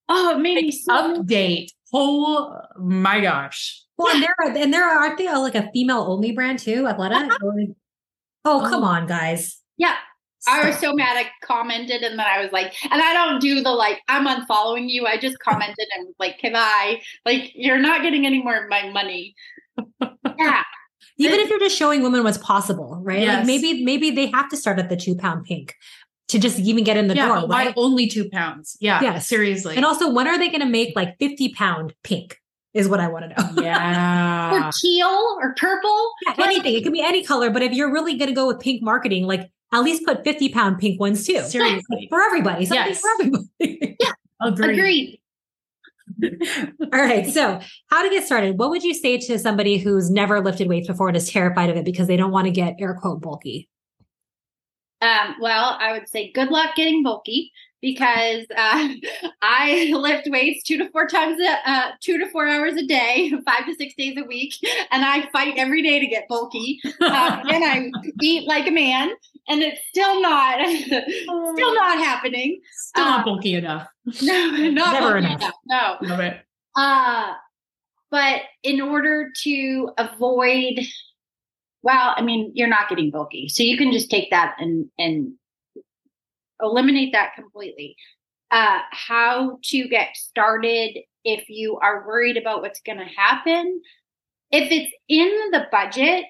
[0.08, 1.68] Oh, it made me so update.
[1.94, 3.84] Oh my gosh.
[3.98, 7.30] Well, and there and there are, aren't they like a female only brand too, Athleta?
[7.30, 7.66] Uh-huh.
[8.46, 8.88] oh, come oh.
[8.88, 9.60] on, guys.
[9.78, 9.96] Yeah.
[10.48, 11.18] I was so mad.
[11.18, 14.90] I commented and then I was like, and I don't do the like, I'm unfollowing
[14.90, 15.06] you.
[15.06, 17.02] I just commented and was like, can I?
[17.26, 19.36] Like, you're not getting any more of my money.
[20.38, 20.64] yeah.
[21.18, 23.22] Even if you're just showing women what's possible, right?
[23.22, 23.38] Yes.
[23.40, 25.76] Like maybe, maybe they have to start at the two pound pink
[26.30, 27.48] to just even get in the yeah, door.
[27.48, 27.74] Why right?
[27.76, 28.78] only two pounds?
[28.80, 29.02] Yeah.
[29.02, 29.20] Yeah.
[29.20, 29.76] Seriously.
[29.76, 32.38] And also, when are they going to make like 50 pound pink?
[32.76, 33.64] Is what I want to know.
[33.64, 34.68] Yeah.
[34.68, 36.12] or teal or purple.
[36.28, 36.76] Yeah, anything.
[36.76, 37.50] It can be any color.
[37.50, 40.50] But if you're really going to go with pink marketing, like at least put 50
[40.50, 41.42] pound pink ones too.
[41.44, 42.08] Seriously.
[42.10, 42.66] for everybody.
[42.66, 43.02] Something yes.
[43.02, 43.48] for everybody.
[44.00, 44.12] yeah.
[44.42, 44.70] Agreed.
[44.70, 45.20] Agreed.
[46.82, 47.28] All right.
[47.28, 48.58] So, how to get started?
[48.58, 51.78] What would you say to somebody who's never lifted weights before and is terrified of
[51.78, 53.70] it because they don't want to get air quote bulky?
[55.02, 57.52] Um, well, I would say good luck getting bulky
[57.82, 58.90] because uh,
[59.42, 63.32] I lift weights two to four times, a, uh, two to four hours a day,
[63.46, 64.56] five to six days a week,
[64.92, 66.80] and I fight every day to get bulky.
[67.02, 69.12] Um, and I eat like a man,
[69.48, 72.62] and it's still not, still not happening.
[72.72, 73.88] Still not um, bulky enough.
[74.22, 75.42] No, not never enough.
[75.42, 75.54] enough.
[75.66, 75.98] No.
[76.02, 76.38] Love it.
[76.76, 77.34] Uh,
[78.10, 80.80] but in order to avoid
[81.82, 83.48] well, I mean, you're not getting bulky.
[83.48, 85.34] So you can just take that and and
[86.62, 87.96] eliminate that completely.
[88.52, 93.82] Uh, how to get started if you are worried about what's going to happen.
[94.52, 96.26] If it's in the budget,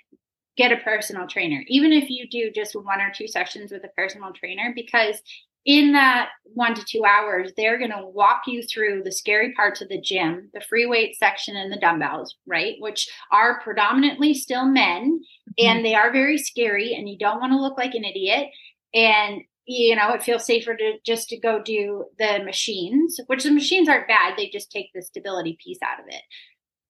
[0.60, 3.96] get a personal trainer, even if you do just one or two sessions with a
[3.96, 5.22] personal trainer, because
[5.66, 9.82] in that one to two hours, they're going to walk you through the scary parts
[9.82, 12.76] of the gym, the free weight section and the dumbbells, right?
[12.80, 15.66] Which are predominantly still men mm-hmm.
[15.66, 18.48] and they are very scary and you don't want to look like an idiot.
[18.94, 19.42] And
[19.72, 23.88] you know, it feels safer to just to go do the machines, which the machines
[23.88, 24.34] aren't bad.
[24.36, 26.24] They just take the stability piece out of it.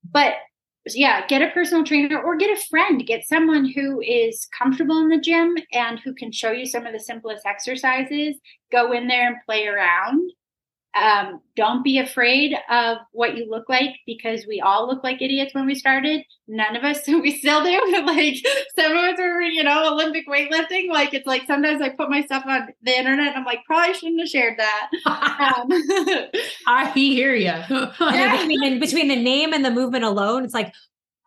[0.09, 0.35] But
[0.87, 5.09] yeah, get a personal trainer or get a friend, get someone who is comfortable in
[5.09, 8.35] the gym and who can show you some of the simplest exercises.
[8.71, 10.31] Go in there and play around
[10.95, 15.53] um, don't be afraid of what you look like because we all look like idiots
[15.53, 16.23] when we started.
[16.47, 18.03] None of us, so we still do.
[18.05, 18.35] like
[18.77, 20.89] some of us were, you know, Olympic weightlifting.
[20.89, 23.35] Like it's like sometimes I put my stuff on the internet.
[23.35, 24.89] I'm like, probably shouldn't have shared that.
[25.05, 26.29] um,
[26.67, 27.45] I hear you.
[27.45, 28.37] yeah.
[28.37, 30.73] between, between the name and the movement alone, it's like,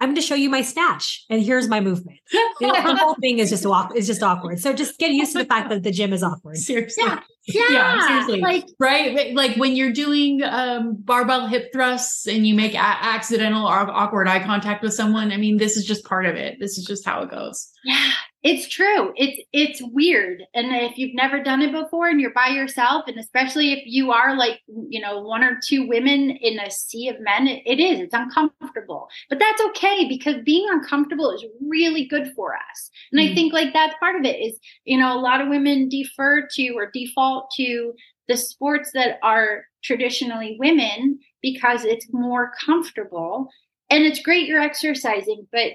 [0.01, 2.19] I'm going to show you my snatch, and here's my movement.
[2.61, 4.59] the whole thing is just is just awkward.
[4.59, 6.57] So just get used to the fact that the gym is awkward.
[6.57, 12.27] Seriously, yeah, yeah, yeah seriously, like right, like when you're doing um, barbell hip thrusts
[12.27, 15.33] and you make a- accidental or awkward eye contact with someone.
[15.33, 16.59] I mean, this is just part of it.
[16.61, 17.71] This is just how it goes.
[17.85, 19.13] Yeah, it's true.
[19.17, 20.43] It's it's weird.
[20.53, 24.11] And if you've never done it before and you're by yourself, and especially if you
[24.11, 27.79] are like, you know, one or two women in a sea of men, it, it
[27.79, 28.01] is.
[28.01, 29.09] It's uncomfortable.
[29.29, 32.91] But that's okay because being uncomfortable is really good for us.
[33.13, 35.49] And mm I think like that's part of it is, you know, a lot of
[35.49, 37.95] women defer to or default to
[38.27, 43.49] the sports that are traditionally women because it's more comfortable.
[43.91, 45.73] And it's great you're exercising, but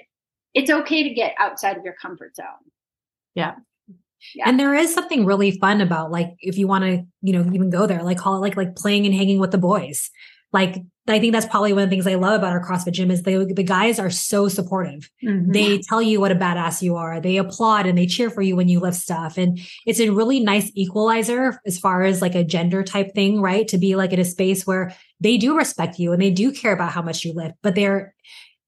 [0.53, 2.45] it's okay to get outside of your comfort zone.
[3.36, 3.55] Yeah.
[4.36, 4.49] Yeah.
[4.49, 7.69] And there is something really fun about like if you want to, you know, even
[7.69, 10.10] go there, like call it like like playing and hanging with the boys.
[10.53, 13.12] Like I think that's probably one of the things I love about our CrossFit gym
[13.12, 15.10] is the the guys are so supportive.
[15.23, 15.51] Mm-hmm.
[15.51, 17.21] They tell you what a badass you are.
[17.21, 19.38] They applaud and they cheer for you when you lift stuff.
[19.38, 23.67] And it's a really nice equalizer as far as like a gender type thing, right?
[23.67, 26.73] To be like in a space where they do respect you and they do care
[26.73, 28.13] about how much you lift, but they're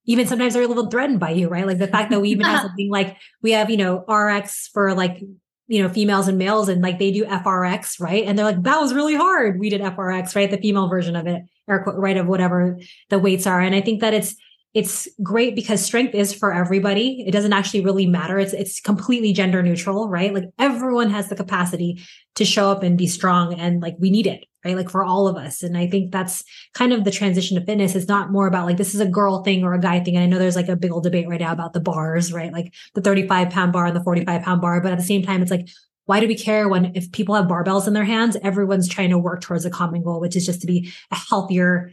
[0.10, 1.68] even sometimes they're a little threatened by you, right?
[1.68, 4.96] Like the fact that we even have something like we have, you know, RX for
[4.96, 5.22] like,
[5.68, 8.24] you know, females and males and like they do FRX, right?
[8.26, 9.60] And they're like, that was really hard.
[9.60, 10.50] We did FRX, right?
[10.50, 13.62] The female version of it, or right of whatever the weights are.
[13.62, 14.36] And I think that it's
[14.74, 17.24] it's great because strength is for everybody.
[17.28, 18.40] It doesn't actually really matter.
[18.40, 20.34] It's it's completely gender neutral, right?
[20.34, 22.02] Like everyone has the capacity
[22.34, 24.76] to show up and be strong and like we need it right?
[24.76, 25.64] Like for all of us.
[25.64, 26.44] And I think that's
[26.74, 27.96] kind of the transition to fitness.
[27.96, 30.16] It's not more about like this is a girl thing or a guy thing.
[30.16, 32.52] And I know there's like a big old debate right now about the bars, right?
[32.52, 34.82] Like the 35 pound bar and the 45 pound bar.
[34.82, 35.68] But at the same time, it's like,
[36.06, 39.18] why do we care when if people have barbells in their hands, everyone's trying to
[39.18, 41.92] work towards a common goal, which is just to be a healthier,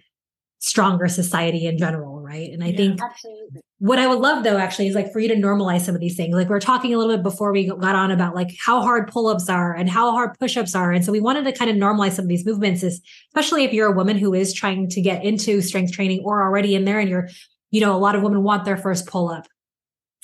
[0.59, 2.51] stronger society in general, right?
[2.51, 3.61] And I yeah, think absolutely.
[3.79, 6.17] what I would love though actually is like for you to normalize some of these
[6.17, 6.35] things.
[6.35, 9.09] Like we are talking a little bit before we got on about like how hard
[9.09, 10.91] pull-ups are and how hard push-ups are.
[10.91, 13.73] And so we wanted to kind of normalize some of these movements, is, especially if
[13.73, 16.99] you're a woman who is trying to get into strength training or already in there
[16.99, 17.29] and you're,
[17.71, 19.47] you know, a lot of women want their first pull-up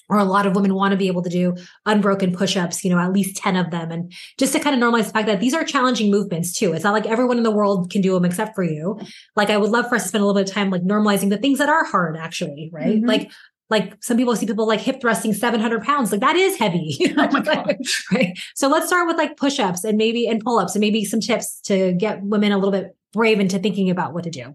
[0.08, 1.54] or a lot of women want to be able to do
[1.86, 3.90] unbroken push-ups, you know, at least 10 of them.
[3.90, 6.72] And just to kind of normalize the fact that these are challenging movements too.
[6.72, 9.00] It's not like everyone in the world can do them except for you.
[9.36, 11.30] Like I would love for us to spend a little bit of time like normalizing
[11.30, 12.96] the things that are hard actually, right?
[12.96, 13.06] Mm-hmm.
[13.06, 13.30] Like
[13.72, 17.64] like some people see people like hip thrusting 700 pounds like that is heavy oh
[18.12, 21.58] right so let's start with like push-ups and maybe and pull-ups and maybe some tips
[21.62, 24.54] to get women a little bit brave into thinking about what to do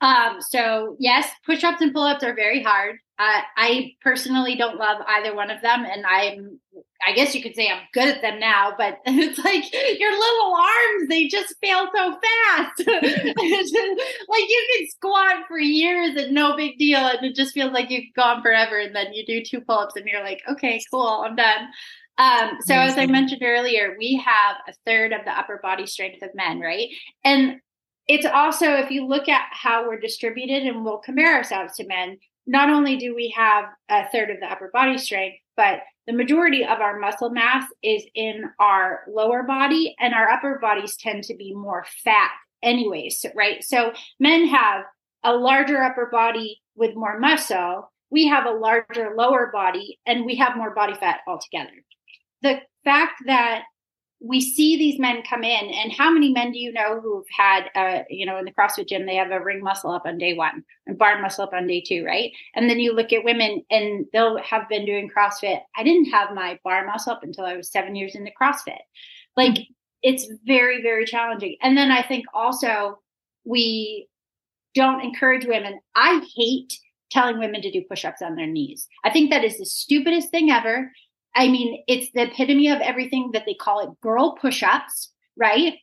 [0.00, 5.34] um so yes push-ups and pull-ups are very hard uh, I personally don't love either
[5.34, 6.60] one of them, and I'm
[7.06, 10.56] I guess you could say I'm good at them now, but it's like your little
[10.56, 12.78] arms, they just fail so fast.
[12.86, 17.90] like you can squat for years and no big deal, and it just feels like
[17.90, 18.78] you've gone forever.
[18.78, 21.68] And then you do two pull ups and you're like, okay, cool, I'm done.
[22.18, 26.22] Um, so, as I mentioned earlier, we have a third of the upper body strength
[26.22, 26.88] of men, right?
[27.24, 27.60] And
[28.08, 32.18] it's also, if you look at how we're distributed and we'll compare ourselves to men,
[32.46, 36.64] not only do we have a third of the upper body strength, but the majority
[36.64, 41.34] of our muscle mass is in our lower body, and our upper bodies tend to
[41.34, 42.30] be more fat,
[42.62, 43.64] anyways, right?
[43.64, 44.84] So men have
[45.24, 47.90] a larger upper body with more muscle.
[48.10, 51.72] We have a larger lower body, and we have more body fat altogether.
[52.42, 53.64] The fact that
[54.20, 57.64] we see these men come in and how many men do you know who've had
[57.74, 60.32] uh you know in the crossfit gym they have a ring muscle up on day
[60.32, 62.32] one and bar muscle up on day two right?
[62.54, 65.60] And then you look at women and they'll have been doing crossfit.
[65.76, 68.80] I didn't have my bar muscle up until i was seven years into crossfit.
[69.36, 69.58] Like
[70.02, 71.56] it's very very challenging.
[71.62, 72.98] And then i think also
[73.44, 74.08] we
[74.74, 75.78] don't encourage women.
[75.94, 76.72] I hate
[77.10, 78.88] telling women to do push-ups on their knees.
[79.04, 80.90] I think that is the stupidest thing ever
[81.36, 85.74] I mean, it's the epitome of everything that they call it girl push ups, right?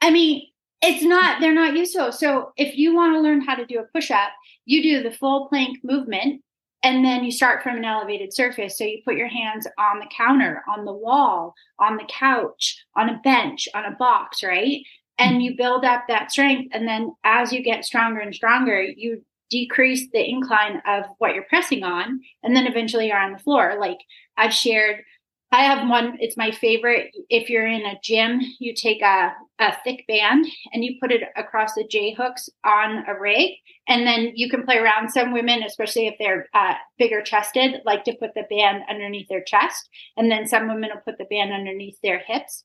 [0.00, 0.46] I mean,
[0.82, 2.12] it's not, they're not useful.
[2.12, 4.30] So if you want to learn how to do a push up,
[4.64, 6.42] you do the full plank movement
[6.82, 8.78] and then you start from an elevated surface.
[8.78, 13.10] So you put your hands on the counter, on the wall, on the couch, on
[13.10, 14.82] a bench, on a box, right?
[15.18, 16.70] And you build up that strength.
[16.72, 21.44] And then as you get stronger and stronger, you decrease the incline of what you're
[21.44, 22.20] pressing on.
[22.42, 23.76] And then eventually you're on the floor.
[23.80, 23.98] Like
[24.36, 25.04] I've shared
[25.52, 27.14] I have one, it's my favorite.
[27.30, 31.22] If you're in a gym, you take a, a thick band and you put it
[31.36, 33.52] across the J hooks on a rig,
[33.86, 35.10] and then you can play around.
[35.10, 39.42] Some women, especially if they're uh, bigger chested, like to put the band underneath their
[39.42, 42.64] chest, and then some women will put the band underneath their hips.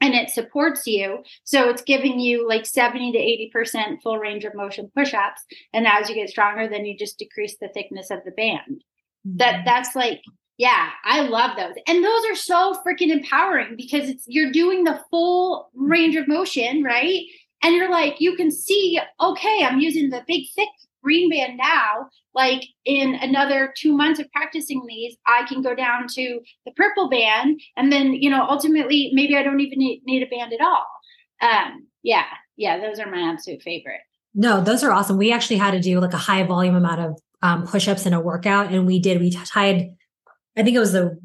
[0.00, 1.22] And it supports you.
[1.44, 5.42] So it's giving you like 70 to 80% full range of motion push ups.
[5.72, 8.84] And as you get stronger, then you just decrease the thickness of the band.
[9.24, 9.64] That mm-hmm.
[9.64, 10.20] that's like
[10.58, 11.74] yeah, I love those.
[11.86, 16.82] And those are so freaking empowering because it's you're doing the full range of motion,
[16.82, 17.22] right?
[17.62, 20.68] And you're like, you can see, okay, I'm using the big thick
[21.02, 22.08] green band now.
[22.34, 27.08] Like in another two months of practicing these, I can go down to the purple
[27.08, 27.60] band.
[27.76, 30.84] And then, you know, ultimately, maybe I don't even need, need a band at all.
[31.42, 32.24] Um, yeah,
[32.56, 34.00] yeah, those are my absolute favorite.
[34.34, 35.16] No, those are awesome.
[35.16, 38.20] We actually had to do like a high volume amount of um, push-ups in a
[38.20, 39.20] workout, and we did.
[39.20, 39.90] We tied
[40.56, 41.18] I think it was the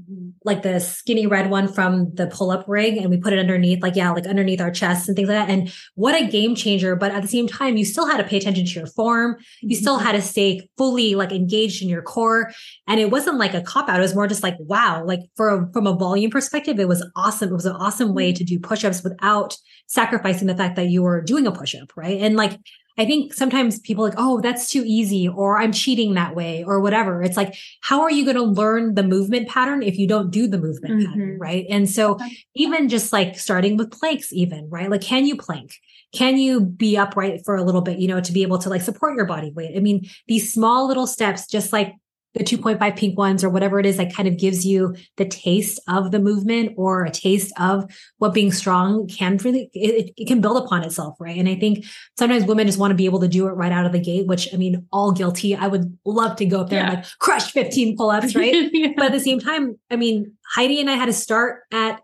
[0.43, 3.81] like the skinny red one from the pull up rig and we put it underneath
[3.83, 5.49] like yeah like underneath our chests and things like that.
[5.49, 8.37] And what a game changer but at the same time you still had to pay
[8.37, 9.37] attention to your form.
[9.61, 10.05] You still mm-hmm.
[10.05, 12.51] had to stay fully like engaged in your core.
[12.87, 15.49] And it wasn't like a cop out it was more just like wow like for
[15.49, 17.49] a, from a volume perspective it was awesome.
[17.49, 18.37] It was an awesome way mm-hmm.
[18.37, 19.55] to do push-ups without
[19.87, 22.19] sacrificing the fact that you were doing a push-up right?
[22.19, 22.57] And like
[22.97, 26.79] I think sometimes people like, oh, that's too easy, or I'm cheating that way, or
[26.79, 27.23] whatever.
[27.23, 30.47] It's like, how are you going to learn the movement pattern if you don't do
[30.47, 31.11] the movement mm-hmm.
[31.11, 31.39] pattern?
[31.39, 31.65] Right.
[31.69, 32.17] And so,
[32.55, 34.89] even just like starting with planks, even, right?
[34.89, 35.75] Like, can you plank?
[36.13, 38.81] Can you be upright for a little bit, you know, to be able to like
[38.81, 39.77] support your body weight?
[39.77, 41.95] I mean, these small little steps, just like
[42.33, 45.79] the 2.5 pink ones or whatever it is that kind of gives you the taste
[45.87, 47.83] of the movement or a taste of
[48.17, 51.85] what being strong can really it, it, can build upon itself right and i think
[52.17, 54.27] sometimes women just want to be able to do it right out of the gate
[54.27, 56.91] which i mean all guilty i would love to go up there yeah.
[56.91, 58.89] and like crush 15 pull-ups right yeah.
[58.95, 62.01] but at the same time i mean heidi and i had to start at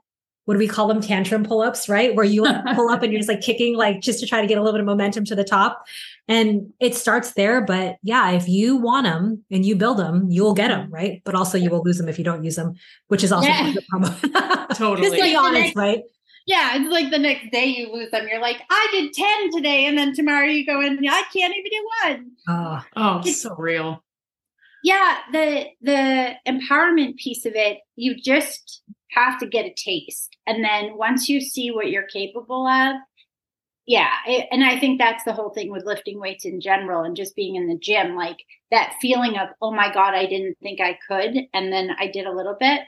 [0.47, 1.01] what do we call them?
[1.01, 2.15] Tantrum pull-ups, right?
[2.15, 4.47] Where you like pull up and you're just like kicking, like just to try to
[4.47, 5.85] get a little bit of momentum to the top.
[6.29, 7.59] And it starts there.
[7.59, 11.21] But yeah, if you want them and you build them, you will get them, right?
[11.25, 12.75] But also you will lose them if you don't use them,
[13.09, 13.73] which is also Yeah.
[13.75, 14.75] the promo.
[14.77, 15.09] Totally.
[15.09, 16.01] just be honest, right?
[16.45, 18.25] Yeah, it's like the next day you lose them.
[18.31, 19.85] You're like, I did 10 today.
[19.85, 22.31] And then tomorrow you go in, I can't even do one.
[22.47, 22.87] Ah.
[22.95, 24.01] Oh, oh, so real.
[24.83, 30.37] Yeah, the the empowerment piece of it, you just have to get a taste.
[30.45, 32.95] And then once you see what you're capable of,
[33.87, 37.15] yeah, it, and I think that's the whole thing with lifting weights in general and
[37.15, 38.37] just being in the gym, like
[38.71, 42.25] that feeling of, oh my god, I didn't think I could, and then I did
[42.27, 42.81] a little bit.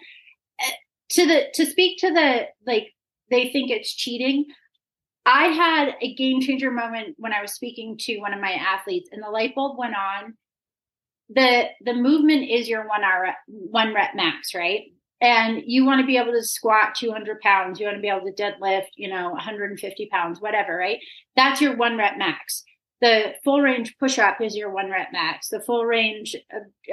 [0.62, 0.72] Eh,
[1.12, 2.94] To the to speak to the like
[3.32, 4.46] they think it's cheating.
[5.26, 9.10] I had a game changer moment when I was speaking to one of my athletes,
[9.14, 10.36] and the light bulb went on.
[11.30, 14.84] The The movement is your one hour one rep max, right?
[15.22, 17.80] And you want to be able to squat 200 pounds.
[17.80, 21.00] You want to be able to deadlift, you know, 150 pounds, whatever, right?
[21.36, 22.64] That's your one rep max.
[23.02, 25.50] The full range push up is your one rep max.
[25.50, 26.36] The full range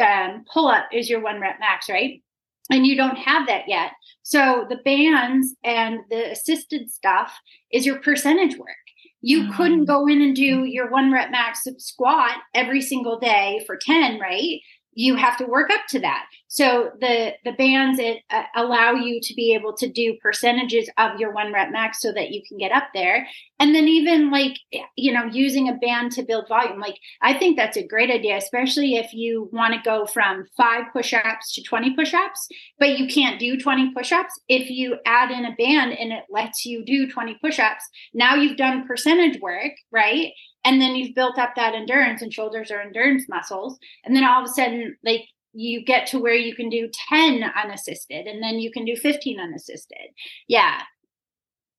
[0.01, 2.23] um, pull up is your one rep max, right?
[2.71, 3.93] And you don't have that yet.
[4.23, 7.33] So the bands and the assisted stuff
[7.73, 8.86] is your percentage work.
[9.23, 9.57] You Mm.
[9.57, 14.19] couldn't go in and do your one rep max squat every single day for 10,
[14.21, 14.61] right?
[14.97, 16.27] You have to work up to that.
[16.49, 21.21] So the the bands it uh, allow you to be able to do percentages of
[21.21, 23.27] your one rep max so that you can get up there.
[23.61, 24.59] And then even like
[24.97, 26.81] you know using a band to build volume.
[26.81, 30.85] Like I think that's a great idea, especially if you want to go from 5
[30.93, 35.55] push-ups to 20 push-ups but you can't do 20 push-ups if you add in a
[35.57, 40.33] band and it lets you do 20 push-ups now you've done percentage work right
[40.67, 44.43] and then you've built up that endurance and shoulders are endurance muscles and then all
[44.43, 45.23] of a sudden like
[45.55, 49.41] you get to where you can do 10 unassisted and then you can do 15
[49.41, 50.09] unassisted
[50.49, 50.83] yeah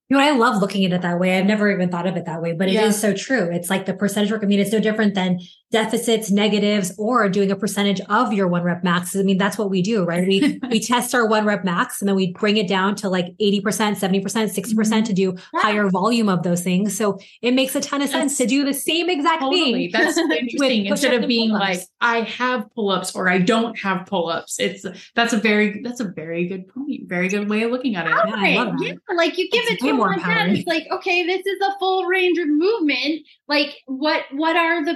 [0.09, 1.37] You know, I love looking at it that way.
[1.37, 2.91] I've never even thought of it that way, but it is Yeah.
[2.91, 3.49] so true.
[3.51, 4.41] It's like the percentage work.
[4.41, 5.37] I mean, it's no different than
[5.71, 9.15] deficits, negatives, or doing a percentage of your one rep max.
[9.15, 10.25] I mean, that's what we do, right?
[10.27, 13.35] We we test our one rep max and then we bring it down to like
[13.41, 16.97] 80%, 70%, 60% to do higher volume of those things.
[16.97, 19.89] So it makes a ton of sense to do the same exact Totally.
[19.89, 19.91] thing.
[19.91, 20.85] That's interesting.
[20.85, 24.59] Instead of being like, I have pull-ups or I don't have pull-ups.
[24.59, 27.07] It's that's a very that's a very good point.
[27.07, 28.11] Very good way of looking at it.
[28.11, 30.31] Yeah, I love Yeah, like you give It's it to more them like that.
[30.31, 30.55] empowering.
[30.57, 33.25] It's like, okay, this is a full range of movement.
[33.47, 34.95] Like what what are the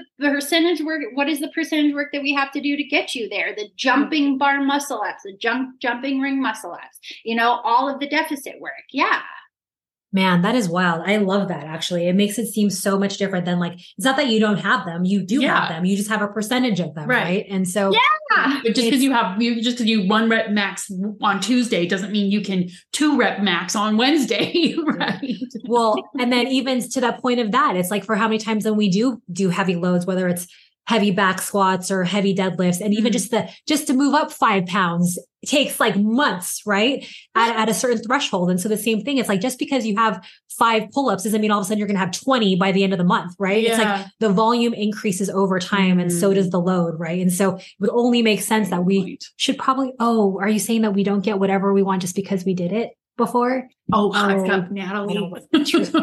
[0.62, 1.02] percentage work?
[1.14, 3.54] What is the percentage work that we have to do to get you there?
[3.56, 8.00] The jumping bar muscle ups, the jump jumping ring muscle ups, you know, all of
[8.00, 8.72] the deficit work.
[8.92, 9.22] Yeah.
[10.14, 11.04] Man, that is wild.
[11.08, 12.08] I love that actually.
[12.08, 14.86] It makes it seem so much different than like, it's not that you don't have
[14.86, 15.06] them.
[15.06, 15.60] You do Yeah.
[15.62, 15.86] have them.
[15.86, 17.08] You just have a percentage of them.
[17.08, 17.22] Right.
[17.24, 17.46] Right.
[17.50, 18.00] And so, Yeah.
[18.64, 20.90] But just because you have you just because you one rep max
[21.22, 25.36] on Tuesday doesn't mean you can two rep max on Wednesday, right?
[25.68, 28.64] well, and then even to that point of that, it's like for how many times
[28.66, 30.48] when we do do heavy loads, whether it's
[30.92, 33.14] heavy back squats or heavy deadlifts, and even Mhm.
[33.14, 37.04] just the just to move up five pounds takes like months, right?
[37.36, 38.52] At, at a certain threshold.
[38.52, 40.24] And so the same thing, it's like just because you have
[40.60, 42.94] five pull-ups doesn't mean all of a sudden you're gonna have 20 by the end
[42.94, 43.64] of the month, right?
[43.64, 47.20] It's like the volume increases over time and so does the load, right?
[47.22, 50.82] And so it would only make sense that we should probably, oh, are you saying
[50.84, 52.90] that we don't get whatever we want just because we did it
[53.26, 53.68] before?
[53.94, 55.14] Oh, I've Oh, got I Natalie.
[55.14, 55.96] don't want the truth.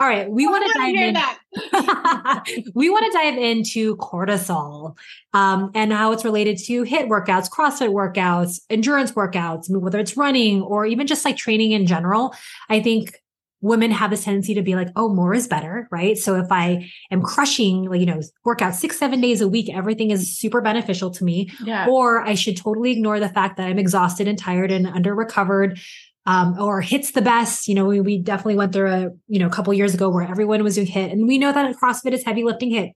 [0.00, 2.66] All right, we want to dive in.
[2.74, 4.96] we want to dive into cortisol
[5.32, 10.62] um, and how it's related to HIIT workouts, CrossFit workouts, endurance workouts, whether it's running
[10.62, 12.34] or even just like training in general.
[12.68, 13.14] I think
[13.62, 16.16] women have this tendency to be like, oh, more is better, right?
[16.16, 20.10] So if I am crushing, like, you know, workout six, seven days a week, everything
[20.10, 21.86] is super beneficial to me yeah.
[21.86, 25.78] or I should totally ignore the fact that I'm exhausted and tired and under recovered.
[26.26, 27.66] Um, or HIIT's the best.
[27.66, 30.22] You know, we, we definitely went through a, you know, a couple years ago where
[30.22, 32.92] everyone was doing HIIT and we know that CrossFit is heavy lifting HIIT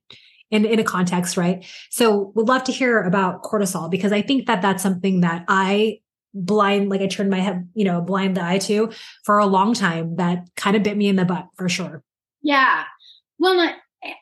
[0.50, 1.64] in, in a context, right?
[1.90, 6.00] So would love to hear about cortisol because I think that that's something that I
[6.34, 8.92] blind, like I turned my head, you know, blind the eye to
[9.24, 12.02] for a long time that kind of bit me in the butt for sure.
[12.42, 12.84] Yeah.
[13.38, 13.74] Well, I-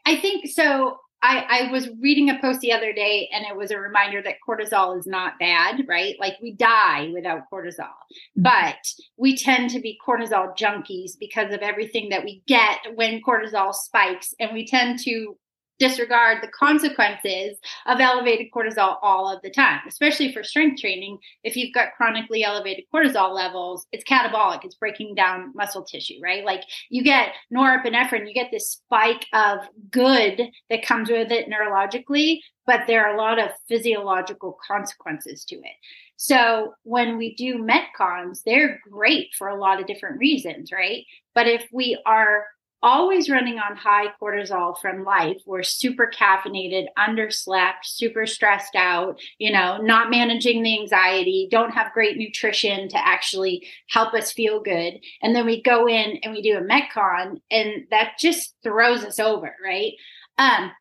[0.06, 0.96] I think so.
[1.22, 4.36] I, I was reading a post the other day and it was a reminder that
[4.46, 6.16] cortisol is not bad, right?
[6.18, 8.42] Like we die without cortisol, mm-hmm.
[8.42, 8.76] but
[9.16, 14.34] we tend to be cortisol junkies because of everything that we get when cortisol spikes.
[14.40, 15.36] And we tend to
[15.78, 21.18] disregard the consequences of elevated cortisol all of the time, especially for strength training.
[21.42, 26.44] If you've got chronically elevated cortisol levels, it's catabolic, it's breaking down muscle tissue, right?
[26.44, 32.40] Like you get norepinephrine, you get this spike of good that comes with it neurologically,
[32.66, 35.76] but there are a lot of physiological consequences to it.
[36.16, 41.04] So when we do Metcons, they're great for a lot of different reasons, right?
[41.34, 42.46] But if we are
[42.82, 45.40] always running on high cortisol from life.
[45.46, 51.92] We're super caffeinated, underslept, super stressed out, you know, not managing the anxiety, don't have
[51.92, 54.98] great nutrition to actually help us feel good.
[55.22, 59.18] And then we go in and we do a Metcon and that just throws us
[59.18, 59.92] over, right?
[60.38, 60.72] Um,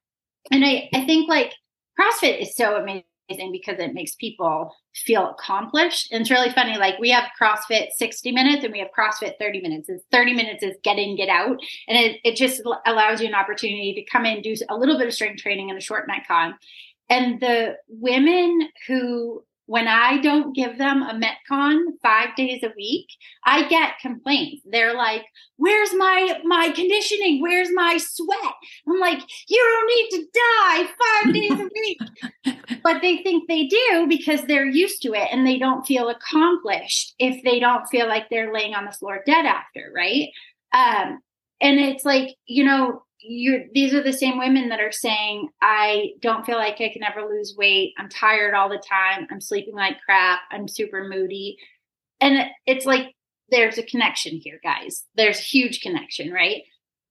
[0.52, 1.54] and I, I think like
[2.00, 3.04] CrossFit is so amazing
[3.52, 6.12] because it makes people feel accomplished.
[6.12, 6.78] And it's really funny.
[6.78, 9.90] Like we have CrossFit 60 minutes and we have CrossFit 30 minutes.
[9.90, 11.60] And 30 minutes is get in, get out.
[11.88, 15.08] And it, it just allows you an opportunity to come in, do a little bit
[15.08, 16.54] of strength training in a short Metcon.
[17.10, 23.08] And the women who when I don't give them a Metcon five days a week,
[23.46, 24.64] I get complaints.
[24.70, 25.24] They're like,
[25.56, 27.42] "Where's my my conditioning?
[27.42, 28.54] Where's my sweat?"
[28.86, 33.68] I'm like, "You don't need to die five days a week." but they think they
[33.68, 38.10] do because they're used to it and they don't feel accomplished if they don't feel
[38.10, 40.28] like they're laying on the floor dead after, right?
[40.74, 41.22] Um,
[41.62, 46.10] and it's like, you know, you these are the same women that are saying i
[46.22, 47.94] don't feel like i can ever lose weight.
[47.98, 49.28] I'm tired all the time.
[49.32, 50.40] I'm sleeping like crap.
[50.52, 51.58] I'm super moody.
[52.20, 53.16] And it's like
[53.50, 55.06] there's a connection here guys.
[55.16, 56.64] There's a huge connection right?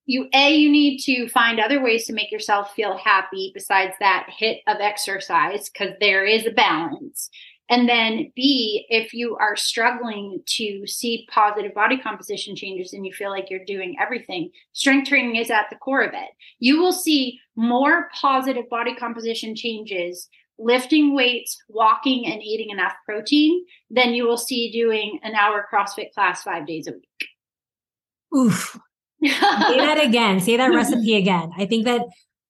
[0.07, 4.27] You a you need to find other ways to make yourself feel happy besides that
[4.29, 7.31] hit of exercise because there is a balance
[7.71, 13.13] and then B, if you are struggling to see positive body composition changes and you
[13.13, 16.31] feel like you're doing everything, strength training is at the core of it.
[16.59, 23.65] You will see more positive body composition changes lifting weights, walking, and eating enough protein
[23.89, 27.29] than you will see doing an hour CrossFit class five days a week.
[28.37, 28.79] Oof.
[29.25, 30.41] Say that again.
[30.41, 31.53] Say that recipe again.
[31.57, 32.03] I think that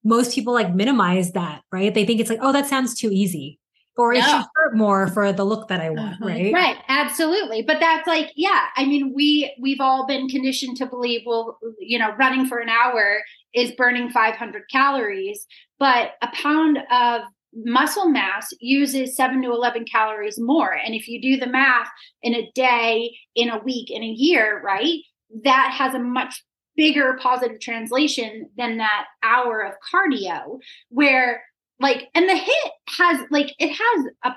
[0.02, 1.92] most people like minimize that, right?
[1.92, 3.60] They think it's like, oh, that sounds too easy
[3.97, 6.26] or it should hurt more for the look that I want, uh-huh.
[6.26, 6.53] right?
[6.53, 7.62] Right, absolutely.
[7.62, 11.99] But that's like, yeah, I mean, we we've all been conditioned to believe, well, you
[11.99, 13.20] know, running for an hour
[13.53, 15.47] is burning 500 calories,
[15.78, 17.22] but a pound of
[17.53, 21.88] muscle mass uses 7 to 11 calories more and if you do the math
[22.22, 25.01] in a day in a week in a year right
[25.43, 26.45] that has a much
[26.76, 30.61] bigger positive translation than that hour of cardio
[30.91, 31.43] where
[31.80, 34.32] like and the HIIT has like it has a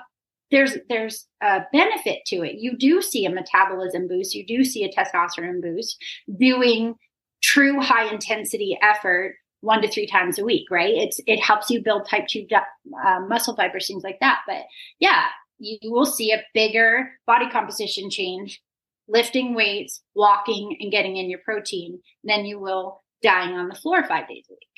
[0.50, 2.56] there's there's a benefit to it.
[2.58, 4.34] You do see a metabolism boost.
[4.34, 6.02] You do see a testosterone boost
[6.38, 6.94] doing
[7.42, 10.94] true high intensity effort one to three times a week right?
[10.94, 14.40] It's it helps you build type 2 uh, muscle fibers things like that.
[14.46, 14.64] But
[14.98, 15.24] yeah
[15.58, 18.60] you will see a bigger body composition change
[19.08, 24.04] lifting weights walking and getting in your protein than you will dying on the floor
[24.04, 24.73] five days a week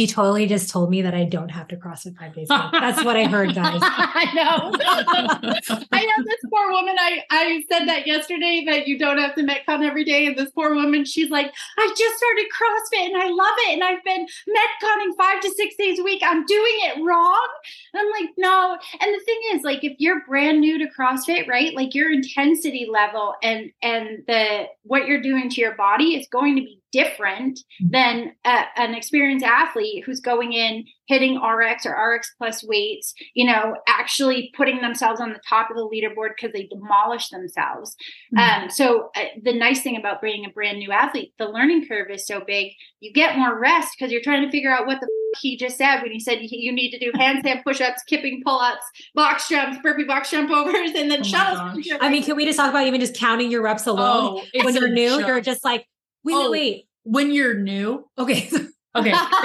[0.00, 2.72] he totally just told me that I don't have to CrossFit five days a week.
[2.72, 3.80] That's what I heard, guys.
[3.82, 4.72] I know.
[5.92, 6.96] I know this poor woman.
[6.98, 10.24] I, I said that yesterday that you don't have to Metcon every day.
[10.24, 13.74] And this poor woman, she's like, I just started CrossFit and I love it.
[13.74, 16.22] And I've been Metconning five to six days a week.
[16.24, 17.48] I'm doing it wrong.
[17.92, 18.78] And I'm like, no.
[19.02, 21.74] And the thing is, like, if you're brand new to CrossFit, right?
[21.74, 26.56] Like your intensity level and and the what you're doing to your body is going
[26.56, 27.90] to be different mm-hmm.
[27.90, 33.44] than a, an experienced athlete who's going in hitting RX or RX plus weights, you
[33.44, 37.96] know, actually putting themselves on the top of the leaderboard because they demolish themselves.
[38.34, 38.64] Mm-hmm.
[38.64, 42.10] Um, so uh, the nice thing about being a brand new athlete, the learning curve
[42.10, 42.72] is so big.
[43.00, 45.76] You get more rest because you're trying to figure out what the f- he just
[45.76, 48.84] said when he said you need to do handstand push-ups, kipping pull-ups,
[49.14, 51.88] box jumps, burpee box jump overs, and then oh shuttles.
[52.00, 54.40] I mean, can we just talk about even just counting your reps alone?
[54.54, 55.26] Oh, when you're new, joke.
[55.26, 55.86] you're just like
[56.24, 56.86] Wait, oh, wait.
[57.02, 58.50] When you're new, okay.
[58.96, 59.12] Okay.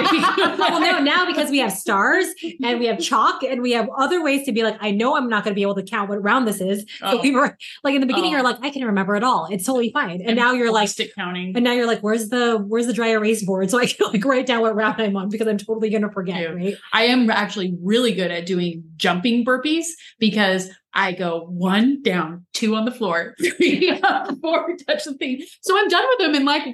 [0.58, 2.26] well, no, now because we have stars
[2.64, 5.28] and we have chalk and we have other ways to be like, I know I'm
[5.28, 6.80] not going to be able to count what round this is.
[6.98, 7.22] So oh.
[7.22, 8.38] we were like in the beginning, oh.
[8.38, 9.46] you're like, I can remember it all.
[9.48, 10.20] It's totally fine.
[10.20, 11.54] And, and now you're like stick counting.
[11.54, 14.24] And now you're like, where's the where's the dry erase board so I can like
[14.24, 16.52] write down what round I'm on because I'm totally going to forget.
[16.52, 16.74] Right.
[16.92, 19.84] I am actually really good at doing jumping burpees
[20.18, 25.44] because I go one down, two on the floor, three up, four touch the thing.
[25.60, 26.66] So I'm done with them in like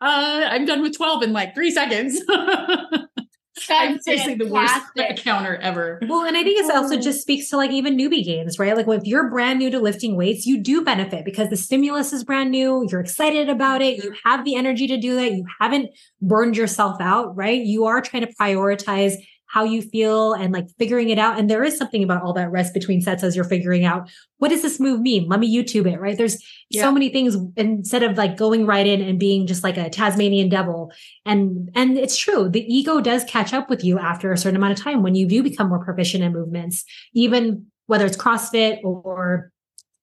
[0.00, 2.20] uh, I'm done with 12 in like three seconds.
[3.70, 6.00] I'm seriously the worst counter ever.
[6.08, 8.76] Well, and I think it also just speaks to like even newbie games, right?
[8.76, 12.24] Like if you're brand new to lifting weights, you do benefit because the stimulus is
[12.24, 12.84] brand new.
[12.90, 14.02] You're excited about it.
[14.02, 15.32] You have the energy to do that.
[15.32, 17.62] You haven't burned yourself out, right?
[17.62, 19.14] You are trying to prioritize
[19.52, 21.38] how you feel and like figuring it out.
[21.38, 24.48] And there is something about all that rest between sets as you're figuring out what
[24.48, 25.28] does this move mean?
[25.28, 26.16] Let me YouTube it, right?
[26.16, 26.80] There's yeah.
[26.80, 30.48] so many things instead of like going right in and being just like a Tasmanian
[30.48, 30.90] devil.
[31.26, 32.48] And and it's true.
[32.48, 35.28] The ego does catch up with you after a certain amount of time when you
[35.28, 36.84] do become more proficient in movements.
[37.12, 39.51] Even whether it's CrossFit or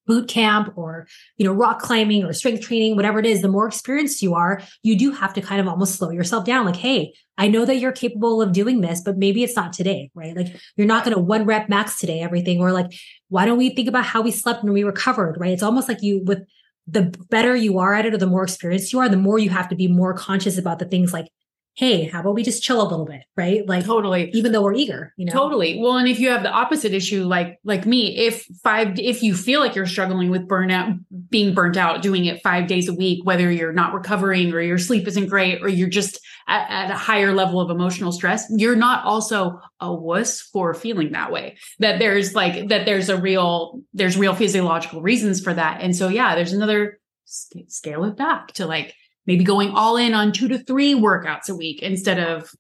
[0.10, 1.08] boot camp or
[1.38, 4.60] you know rock climbing or strength training whatever it is the more experienced you are
[4.82, 6.66] you do have to kind of almost slow yourself down.
[6.66, 10.10] Like hey i know that you're capable of doing this but maybe it's not today
[10.16, 10.36] right?
[10.36, 12.92] Like you're not going to one rep max today everything or like
[13.30, 15.52] why don't we think about how we slept and we recovered right?
[15.52, 16.40] It's almost like you with
[16.88, 19.52] the better you are at it or the more experienced you are the more you
[19.52, 21.28] have to be more conscious about the things like
[21.76, 23.66] hey, how about we just chill a little bit, right?
[23.66, 25.32] Like totally, even though we're eager, you know.
[25.32, 25.80] Totally.
[25.80, 29.34] Well, and if you have the opposite issue, like like me, if five, if you
[29.34, 31.00] feel like you're struggling with burnout,
[31.30, 34.78] being burnt out, doing it five days a week, whether you're not recovering or your
[34.78, 38.76] sleep isn't great, or you're just at, at a higher level of emotional stress, you're
[38.76, 41.58] not also a wuss for feeling that way.
[41.80, 46.10] That there's like that there's a real there's real physiological reasons for that, and so
[46.10, 48.96] yeah, there's another scale it back to like
[49.30, 52.52] maybe going all in on two to three workouts a week instead of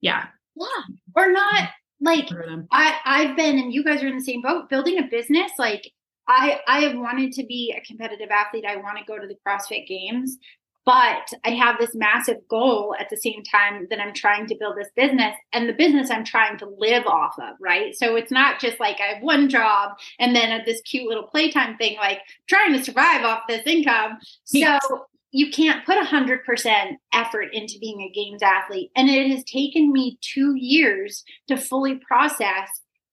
[0.00, 0.26] yeah.
[0.56, 0.66] Yeah.
[1.14, 1.68] Or not
[2.00, 2.28] like
[2.72, 5.92] i i've been and you guys are in the same boat building a business like
[6.26, 8.64] i i have wanted to be a competitive athlete.
[8.66, 10.36] I want to go to the crossfit games
[10.86, 14.76] but i have this massive goal at the same time that i'm trying to build
[14.76, 17.94] this business and the business i'm trying to live off of right?
[17.94, 21.24] So it's not just like i have one job and then at this cute little
[21.24, 24.18] playtime thing like trying to survive off this income.
[24.44, 26.40] So you can't put 100%
[27.12, 28.90] effort into being a games athlete.
[28.96, 32.68] And it has taken me two years to fully process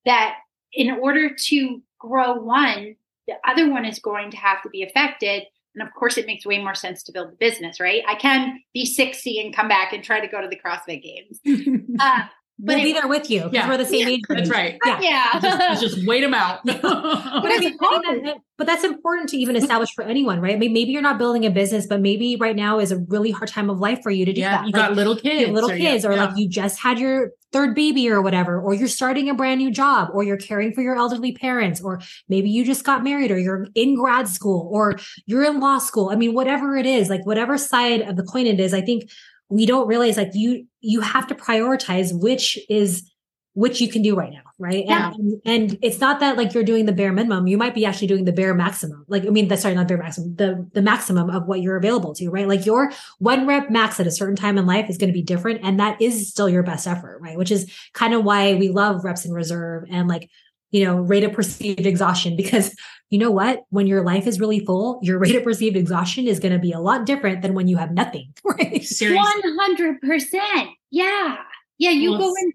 [0.05, 0.38] that
[0.74, 2.95] in order to grow one,
[3.28, 5.43] the other one is going to have to be affected.
[5.76, 8.01] And of course, it makes way more sense to build the business, right?
[8.07, 11.39] I can be 60 and come back and try to go to the CrossFit games.
[11.99, 12.22] uh,
[12.60, 13.70] but we'll be there with you because yeah.
[13.70, 14.14] we're the same yeah.
[14.14, 14.22] age.
[14.28, 14.78] That's right.
[14.84, 14.99] Yeah.
[15.01, 15.39] yeah.
[15.80, 16.62] just, just, wait them out.
[16.66, 20.58] but, I mean, that, but that's important to even establish for anyone, right?
[20.58, 23.70] Maybe you're not building a business, but maybe right now is a really hard time
[23.70, 24.66] of life for you to do yeah, that.
[24.66, 27.76] You like, got little kids, little or kids, or like you just had your third
[27.76, 30.95] baby or whatever, or you're starting a brand new job, or you're caring for your
[30.95, 34.97] elderly parents, or maybe you just got married, or you're in grad school, or
[35.28, 36.10] you're in law school.
[36.10, 39.12] I mean, whatever it is, like whatever side of the coin it is, I think
[39.50, 43.10] we don't realize like you you have to prioritize which is
[43.58, 44.86] which you can do right now, right?
[44.86, 45.12] Yeah.
[45.16, 47.48] And, and it's not that like you're doing the bare minimum.
[47.48, 49.04] You might be actually doing the bare maximum.
[49.08, 52.14] Like, I mean, the sorry, not bare maximum, the the maximum of what you're available
[52.14, 52.48] to, right?
[52.48, 55.24] Like your one rep max at a certain time in life is going to be
[55.24, 55.62] different.
[55.64, 57.36] And that is still your best effort, right?
[57.36, 60.30] Which is kind of why we love reps in reserve and like,
[60.72, 62.76] you know, rate of perceived exhaustion because
[63.09, 63.63] you know what?
[63.70, 66.72] When your life is really full, your rate of perceived exhaustion is going to be
[66.72, 68.84] a lot different than when you have nothing, right?
[68.84, 69.41] Seriously.
[69.43, 70.68] 100%.
[70.91, 71.38] Yeah.
[71.78, 71.91] Yeah.
[71.91, 72.51] You well, go in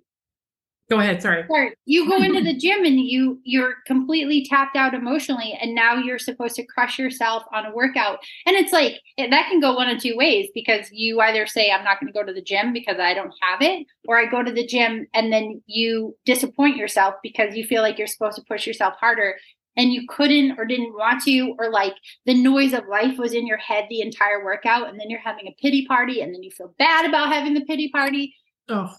[0.92, 1.44] go ahead sorry.
[1.48, 5.94] Sorry you go into the gym and you you're completely tapped out emotionally and now
[5.94, 8.18] you're supposed to crush yourself on a workout.
[8.46, 11.84] And it's like that can go one of two ways because you either say i'm
[11.84, 14.42] not going to go to the gym because i don't have it or i go
[14.42, 18.44] to the gym and then you disappoint yourself because you feel like you're supposed to
[18.48, 19.36] push yourself harder
[19.76, 21.94] and you couldn't or didn't want to or like
[22.26, 25.46] the noise of life was in your head the entire workout and then you're having
[25.46, 28.34] a pity party and then you feel bad about having the pity party.
[28.68, 28.94] Oh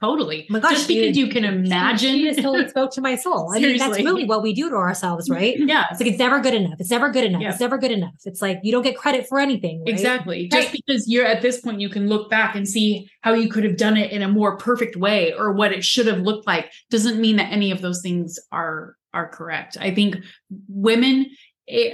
[0.00, 0.46] Totally.
[0.48, 2.14] Oh my gosh, just because you can imagine.
[2.14, 3.52] She just totally spoke to my soul.
[3.54, 5.56] I mean, that's really what we do to ourselves, right?
[5.70, 5.84] Yeah.
[5.90, 6.74] It's like it's never good enough.
[6.80, 7.42] It's never good enough.
[7.42, 7.50] Yeah.
[7.50, 8.14] It's never good enough.
[8.24, 9.80] It's like you don't get credit for anything.
[9.80, 9.88] Right?
[9.90, 10.48] Exactly.
[10.52, 10.62] Right.
[10.62, 13.62] Just because you're at this point, you can look back and see how you could
[13.62, 16.72] have done it in a more perfect way or what it should have looked like
[16.90, 19.76] doesn't mean that any of those things are are correct.
[19.80, 20.16] I think
[20.68, 21.26] women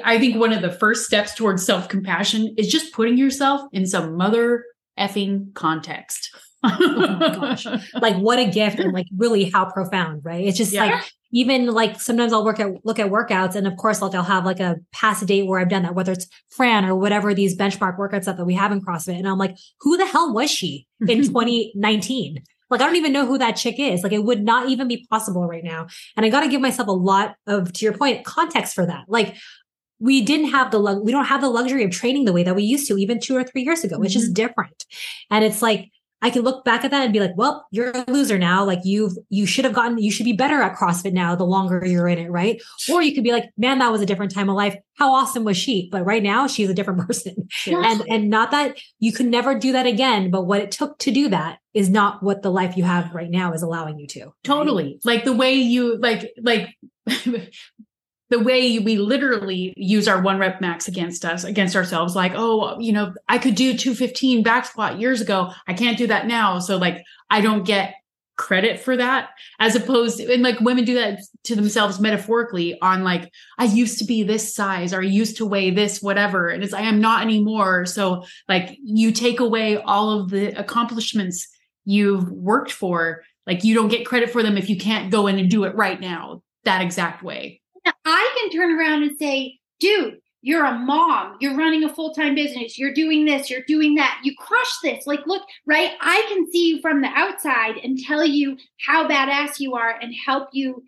[0.05, 3.87] I think one of the first steps towards self compassion is just putting yourself in
[3.87, 4.65] some mother
[4.99, 6.35] effing context
[6.81, 7.67] oh my gosh.
[7.95, 10.45] Like what a gift and like really how profound, right?
[10.45, 10.87] It's just yeah.
[10.87, 14.23] like even like sometimes I'll work at look at workouts and of course like I'll
[14.23, 17.57] have like a past date where I've done that, whether it's Fran or whatever these
[17.57, 19.19] benchmark workouts that we have in CrossFit.
[19.19, 22.43] And I'm like, who the hell was she in 2019?
[22.69, 24.03] Like, I don't even know who that chick is.
[24.03, 25.87] Like, it would not even be possible right now.
[26.17, 29.05] And I got to give myself a lot of, to your point, context for that.
[29.09, 29.37] Like,
[29.99, 32.65] we didn't have the, we don't have the luxury of training the way that we
[32.65, 34.03] used to even two or three years ago, mm-hmm.
[34.03, 34.85] which is different.
[35.31, 35.91] And it's like,
[36.23, 38.65] I can look back at that and be like, well, you're a loser now.
[38.65, 41.85] Like you've, you should have gotten, you should be better at CrossFit now the longer
[41.85, 42.31] you're in it.
[42.31, 42.61] Right.
[42.91, 44.77] Or you could be like, man, that was a different time of life.
[44.95, 45.89] How awesome was she?
[45.93, 47.49] But right now she's a different person.
[47.67, 51.11] And, and not that you could never do that again, but what it took to
[51.11, 54.33] do that is not what the life you have right now is allowing you to.
[54.43, 54.99] Totally.
[55.05, 56.75] Like the way you, like, like,
[58.31, 62.79] the way we literally use our one rep max against us, against ourselves, like, oh,
[62.81, 65.53] you know, I could do 215 back squat years ago.
[65.67, 66.59] I can't do that now.
[66.59, 67.95] So like I don't get
[68.37, 73.33] credit for that as opposed and like women do that to themselves metaphorically on like
[73.57, 76.75] i used to be this size or i used to weigh this whatever and it's
[76.75, 81.49] i am not anymore so like you take away all of the accomplishments
[81.87, 85.39] you've worked for like you don't get credit for them if you can't go in
[85.39, 87.63] and do it right now that exact way.
[88.05, 92.35] I can turn around and say, dude, you're a mom, you're running a full time
[92.35, 95.07] business, you're doing this, you're doing that, you crush this.
[95.07, 95.93] Like, look, right?
[96.01, 98.57] I can see you from the outside and tell you
[98.87, 100.85] how badass you are and help you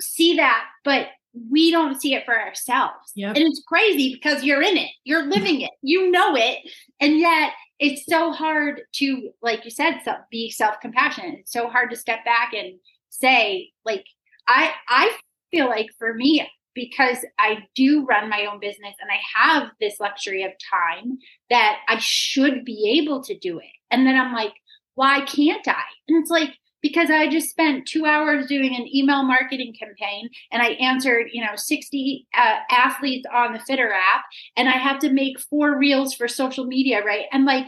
[0.00, 0.64] see that.
[0.84, 1.08] But
[1.50, 3.12] we don't see it for ourselves.
[3.14, 3.36] Yep.
[3.36, 6.58] And it's crazy because you're in it, you're living it, you know it.
[7.00, 11.40] And yet it's so hard to, like you said, be self compassionate.
[11.40, 12.74] It's so hard to step back and
[13.10, 14.04] say, like,
[14.46, 15.16] I, I
[15.50, 19.98] feel like for me, because I do run my own business and I have this
[19.98, 21.18] luxury of time
[21.50, 23.66] that I should be able to do it.
[23.90, 24.52] And then I'm like,
[24.94, 25.82] why can't I?
[26.08, 30.62] And it's like, because I just spent two hours doing an email marketing campaign and
[30.62, 34.24] I answered, you know, 60 uh, athletes on the Fitter app
[34.56, 37.26] and I have to make four reels for social media, right?
[37.32, 37.66] And like,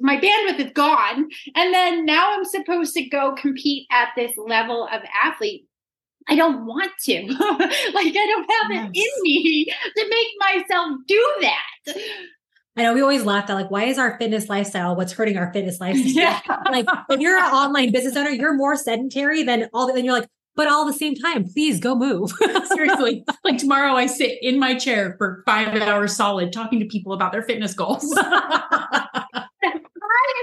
[0.00, 1.28] my bandwidth is gone.
[1.54, 5.66] And then now I'm supposed to go compete at this level of athlete.
[6.28, 7.22] I don't want to.
[7.28, 8.90] like, I don't have yes.
[8.92, 9.64] it in me
[9.96, 11.96] to make myself do that.
[12.76, 15.52] I know we always laugh at like, why is our fitness lifestyle what's hurting our
[15.52, 16.12] fitness lifestyle?
[16.12, 16.40] Yeah.
[16.70, 19.92] like, if you're an online business owner, you're more sedentary than all.
[19.92, 22.32] Then you're like, but all the same time, please go move.
[22.68, 27.12] Seriously, like tomorrow, I sit in my chair for five hours solid talking to people
[27.12, 28.10] about their fitness goals.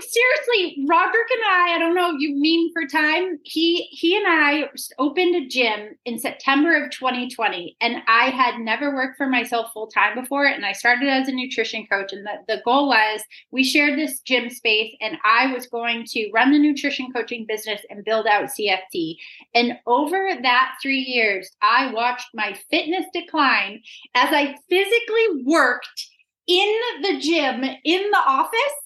[0.02, 3.40] Seriously, Roderick and I, I don't know, if you mean for time.
[3.44, 7.78] He he and I opened a gym in September of 2020.
[7.80, 10.46] And I had never worked for myself full time before.
[10.46, 12.12] And I started as a nutrition coach.
[12.12, 13.22] And the, the goal was
[13.52, 17.82] we shared this gym space and I was going to run the nutrition coaching business
[17.90, 19.16] and build out CFT.
[19.54, 23.82] And over that three years, I watched my fitness decline
[24.16, 26.10] as I physically worked
[26.48, 28.83] in the gym in the office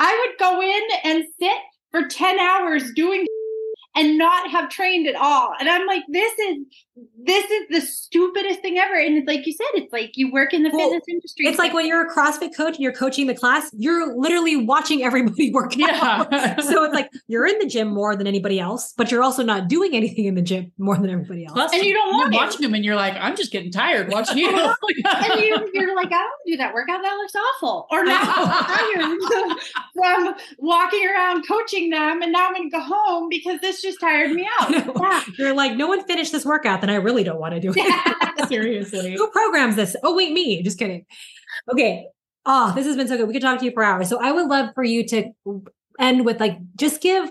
[0.00, 1.58] I would go in and sit
[1.90, 3.26] for 10 hours doing
[3.94, 5.52] and not have trained at all.
[5.60, 6.56] And I'm like, this is
[7.24, 8.94] this is the stupidest thing ever.
[8.94, 11.46] And it's like you said, it's like you work in the well, fitness industry.
[11.46, 15.02] It's like when you're a CrossFit coach and you're coaching the class, you're literally watching
[15.02, 15.98] everybody work yeah.
[16.30, 16.30] out.
[16.62, 19.68] so it's like you're in the gym more than anybody else, but you're also not
[19.68, 21.54] doing anything in the gym more than everybody else.
[21.54, 24.10] Plus, and you don't want you're watching them and you're like, I'm just getting tired
[24.10, 24.48] watching you.
[24.50, 27.02] and you, are like, I don't do that workout.
[27.02, 27.86] That looks awful.
[27.90, 29.58] Or now I'm tired
[29.94, 32.22] from walking around coaching them.
[32.22, 34.70] And now I'm going to go home because this just tired me out.
[34.70, 35.24] Yeah.
[35.38, 38.48] You're like, no one finished this workout, then I really don't want to do it.
[38.48, 39.14] Seriously.
[39.14, 39.96] Who programs this?
[40.02, 40.62] Oh, wait, me.
[40.62, 41.06] Just kidding.
[41.72, 42.06] Okay.
[42.46, 43.28] Oh, this has been so good.
[43.28, 44.08] We could talk to you for hours.
[44.08, 45.32] So I would love for you to
[45.98, 47.30] end with like, just give.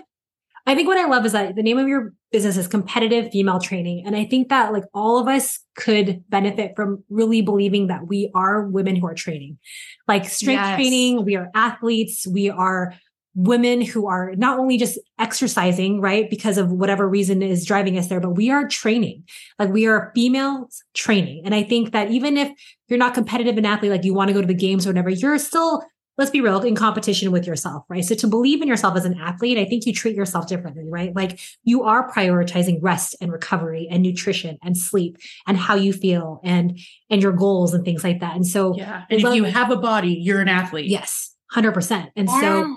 [0.66, 3.58] I think what I love is that the name of your business is competitive female
[3.58, 4.06] training.
[4.06, 8.30] And I think that like all of us could benefit from really believing that we
[8.34, 9.58] are women who are training,
[10.06, 10.76] like strength yes.
[10.76, 11.24] training.
[11.24, 12.26] We are athletes.
[12.26, 12.94] We are
[13.34, 16.28] women who are not only just exercising, right?
[16.28, 19.24] Because of whatever reason is driving us there, but we are training.
[19.58, 21.42] Like we are females training.
[21.44, 22.50] And I think that even if
[22.88, 25.10] you're not competitive in athlete, like you want to go to the games or whatever,
[25.10, 25.84] you're still,
[26.18, 28.04] let's be real, in competition with yourself, right?
[28.04, 31.14] So to believe in yourself as an athlete, I think you treat yourself differently, right?
[31.14, 36.40] Like you are prioritizing rest and recovery and nutrition and sleep and how you feel
[36.42, 38.34] and, and your goals and things like that.
[38.34, 39.04] And so, yeah.
[39.08, 40.86] And if you have a body, you're an athlete.
[40.86, 41.28] Yes.
[41.54, 42.10] 100%.
[42.16, 42.76] And so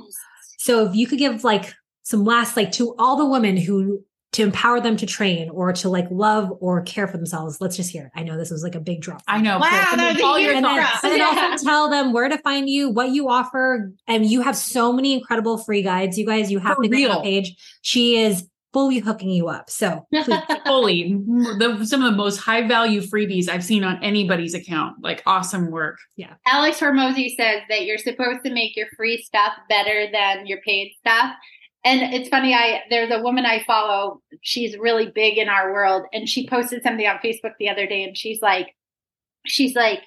[0.64, 4.02] so if you could give like some last, like to all the women who
[4.32, 7.60] to empower them to train or to like love or care for themselves.
[7.60, 8.12] Let's just hear it.
[8.16, 9.22] I know this was like a big drop.
[9.28, 9.60] I know.
[9.60, 9.70] Wow.
[9.70, 11.50] That was a and, then, and then yeah.
[11.52, 13.92] also tell them where to find you, what you offer.
[14.08, 16.18] And you have so many incredible free guides.
[16.18, 17.58] You guys, you have for to go on page.
[17.82, 19.70] She is fully hooking you up.
[19.70, 20.06] So
[20.66, 24.98] fully the, some of the most high value freebies I've seen on anybody's account.
[25.02, 26.00] Like awesome work.
[26.18, 26.34] Yeah.
[26.48, 30.94] Alex Hormozi says that you're supposed to make your free stuff better than your paid
[31.00, 31.34] stuff.
[31.86, 36.06] And it's funny, I there's a woman I follow, she's really big in our world,
[36.14, 38.74] and she posted something on Facebook the other day, and she's like,
[39.46, 40.00] she's like,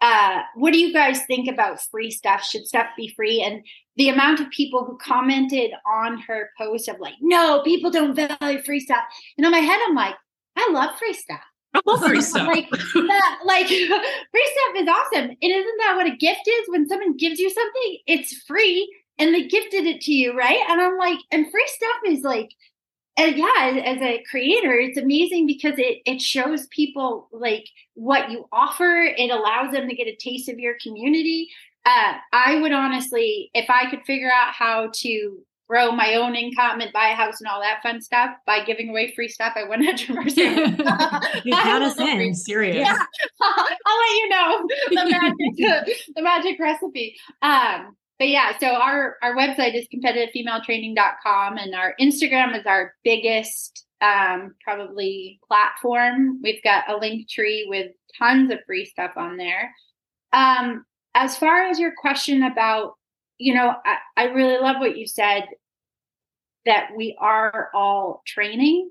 [0.00, 2.44] uh, what do you guys think about free stuff?
[2.44, 3.42] Should stuff be free?
[3.42, 3.64] And
[3.96, 8.62] the amount of people who commented on her post of like, no, people don't value
[8.62, 9.04] free stuff.
[9.38, 10.14] And in my head, I'm like,
[10.56, 11.40] I love free stuff.
[11.74, 12.46] I love free stuff.
[12.46, 15.30] like, that, like free stuff is awesome.
[15.30, 16.68] And isn't that what a gift is?
[16.68, 20.60] When someone gives you something, it's free and they gifted it to you, right?
[20.68, 22.50] And I'm like, and free stuff is like
[23.16, 27.64] and yeah as a creator it's amazing because it it shows people like
[27.94, 31.48] what you offer it allows them to get a taste of your community
[31.86, 36.80] uh, i would honestly if i could figure out how to grow my own income
[36.80, 39.64] and buy a house and all that fun stuff by giving away free stuff i
[39.64, 40.36] wouldn't 100%
[41.44, 42.76] you got us in serious.
[42.76, 42.96] Yeah.
[43.42, 47.16] I'll let you know the magic the magic recipe.
[47.42, 53.86] Um but yeah, so our our website is competitivefemaletraining.com and our Instagram is our biggest
[54.00, 56.40] um, probably platform.
[56.42, 59.72] We've got a Linktree with tons of free stuff on there.
[60.32, 62.94] Um, as far as your question about,
[63.38, 65.44] you know, I, I really love what you said
[66.66, 68.90] that we are all training.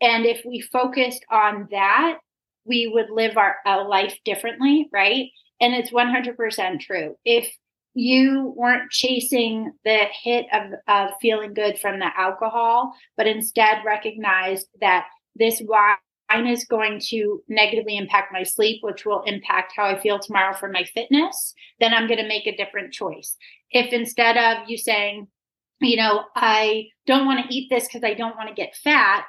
[0.00, 2.18] And if we focused on that,
[2.64, 5.28] we would live our, our life differently, right?
[5.60, 7.16] And it's 100% true.
[7.24, 7.48] If
[7.94, 14.68] you weren't chasing the hit of, of feeling good from the alcohol, but instead recognized
[14.80, 15.96] that this wine
[16.30, 20.68] is going to negatively impact my sleep, which will impact how I feel tomorrow for
[20.68, 23.36] my fitness, then I'm going to make a different choice.
[23.70, 25.28] If instead of you saying,
[25.80, 29.24] you know, I don't want to eat this because I don't want to get fat,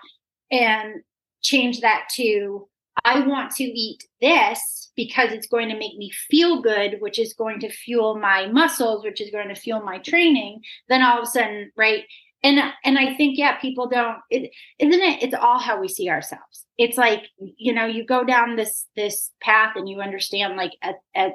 [0.52, 1.02] and
[1.41, 2.68] change that to,
[3.06, 7.34] I want to eat this because it's going to make me feel good, which is
[7.34, 11.24] going to fuel my muscles, which is going to fuel my training, then all of
[11.24, 12.04] a sudden, right?
[12.44, 15.24] And and I think yeah, people don't isn't it?
[15.24, 16.66] It's all how we see ourselves.
[16.78, 20.96] It's like you know, you go down this this path and you understand like at,
[21.16, 21.34] at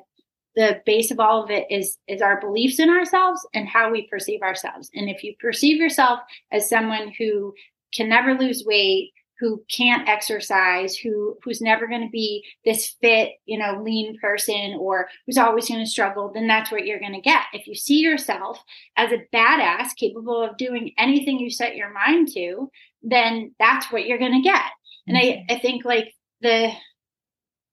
[0.56, 4.06] the base of all of it is is our beliefs in ourselves and how we
[4.08, 4.90] perceive ourselves.
[4.94, 6.20] And if you perceive yourself
[6.52, 7.54] as someone who
[7.92, 13.32] can never lose weight, who can't exercise, who who's never going to be this fit,
[13.46, 17.14] you know, lean person or who's always going to struggle, then that's what you're going
[17.14, 17.42] to get.
[17.52, 18.62] If you see yourself
[18.96, 22.70] as a badass capable of doing anything you set your mind to,
[23.02, 24.62] then that's what you're going to get.
[25.06, 25.54] And I, mm-hmm.
[25.54, 26.70] I think like the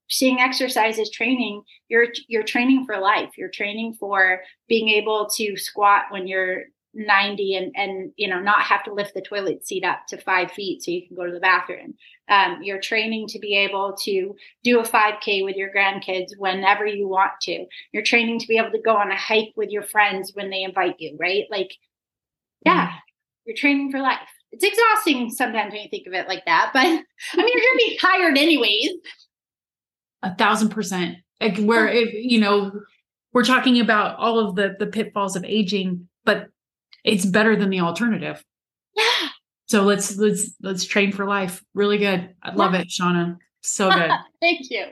[0.08, 3.30] seeing exercise as training, you're you're training for life.
[3.36, 6.64] You're training for being able to squat when you're
[6.94, 10.50] 90 and and you know not have to lift the toilet seat up to five
[10.50, 11.94] feet so you can go to the bathroom.
[12.28, 17.08] Um, you're training to be able to do a 5k with your grandkids whenever you
[17.08, 17.64] want to.
[17.92, 20.62] You're training to be able to go on a hike with your friends when they
[20.62, 21.44] invite you right?
[21.50, 21.72] Like
[22.64, 22.98] yeah mm.
[23.46, 24.18] you're training for life.
[24.50, 27.90] It's exhausting sometimes when you think of it like that but i mean you're gonna
[27.90, 28.90] be tired anyways.
[30.22, 31.16] A thousand percent.
[31.40, 32.70] Like where if you know
[33.32, 36.48] we're talking about all of the the pitfalls of aging but
[37.04, 38.44] it's better than the alternative.
[38.94, 39.28] Yeah.
[39.66, 41.62] So let's let's let's train for life.
[41.74, 42.34] Really good.
[42.42, 43.38] I love it, Shawna.
[43.62, 44.10] So good.
[44.40, 44.86] Thank you.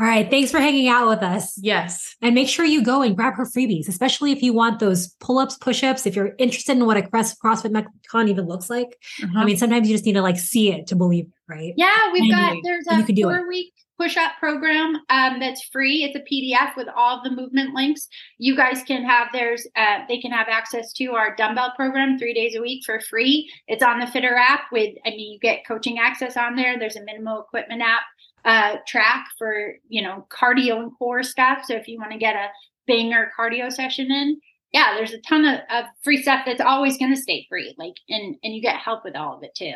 [0.00, 0.28] All right.
[0.30, 1.58] Thanks for hanging out with us.
[1.58, 2.16] Yes.
[2.22, 5.38] And make sure you go and grab her freebies, especially if you want those pull
[5.38, 8.96] ups, push ups, if you're interested in what a CrossFit Metcon even looks like.
[9.22, 9.38] Uh-huh.
[9.38, 11.74] I mean, sometimes you just need to like see it to believe it, right?
[11.76, 12.12] Yeah.
[12.12, 16.04] We've got, there's a four week push up program um, that's free.
[16.04, 18.08] It's a PDF with all the movement links.
[18.38, 22.32] You guys can have theirs, uh, they can have access to our dumbbell program three
[22.32, 23.50] days a week for free.
[23.68, 26.78] It's on the Fitter app with, I mean, you get coaching access on there.
[26.78, 28.02] There's a minimal equipment app
[28.44, 31.64] uh, track for, you know, cardio and core stuff.
[31.66, 32.48] So if you want to get a
[32.86, 34.40] banger cardio session in,
[34.72, 37.74] yeah, there's a ton of, of free stuff that's always going to stay free.
[37.78, 39.74] Like, and, and you get help with all of it too.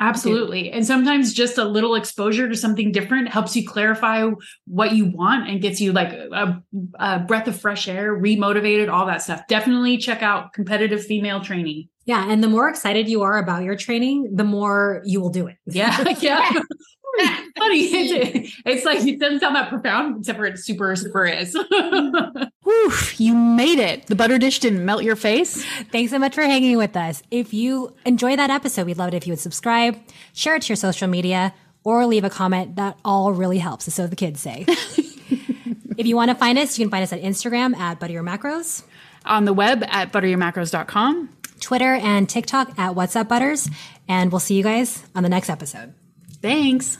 [0.00, 0.72] Absolutely.
[0.72, 4.28] And sometimes just a little exposure to something different helps you clarify
[4.66, 6.62] what you want and gets you like a,
[6.98, 9.42] a, breath of fresh air, remotivated, all that stuff.
[9.48, 11.88] Definitely check out competitive female training.
[12.06, 12.28] Yeah.
[12.28, 15.56] And the more excited you are about your training, the more you will do it.
[15.66, 16.02] Yeah.
[16.20, 16.50] Yeah.
[17.56, 17.80] funny.
[17.80, 21.56] It's, it's, like it doesn't sound that profound, except for it super, super is.
[22.64, 24.06] Whew, you made it.
[24.06, 25.64] The butter dish didn't melt your face.
[25.92, 27.22] Thanks so much for hanging with us.
[27.30, 29.98] If you enjoy that episode, we'd love it if you would subscribe,
[30.32, 31.54] share it to your social media,
[31.84, 32.76] or leave a comment.
[32.76, 34.64] That all really helps, so the kids say.
[34.68, 38.24] if you want to find us, you can find us at Instagram at Butter Your
[38.24, 38.82] Macros.
[39.24, 41.30] On the web at butteryourmacros.com.
[41.60, 43.68] Twitter and TikTok at What's Up Butters.
[44.06, 45.94] And we'll see you guys on the next episode.
[46.42, 46.98] Thanks.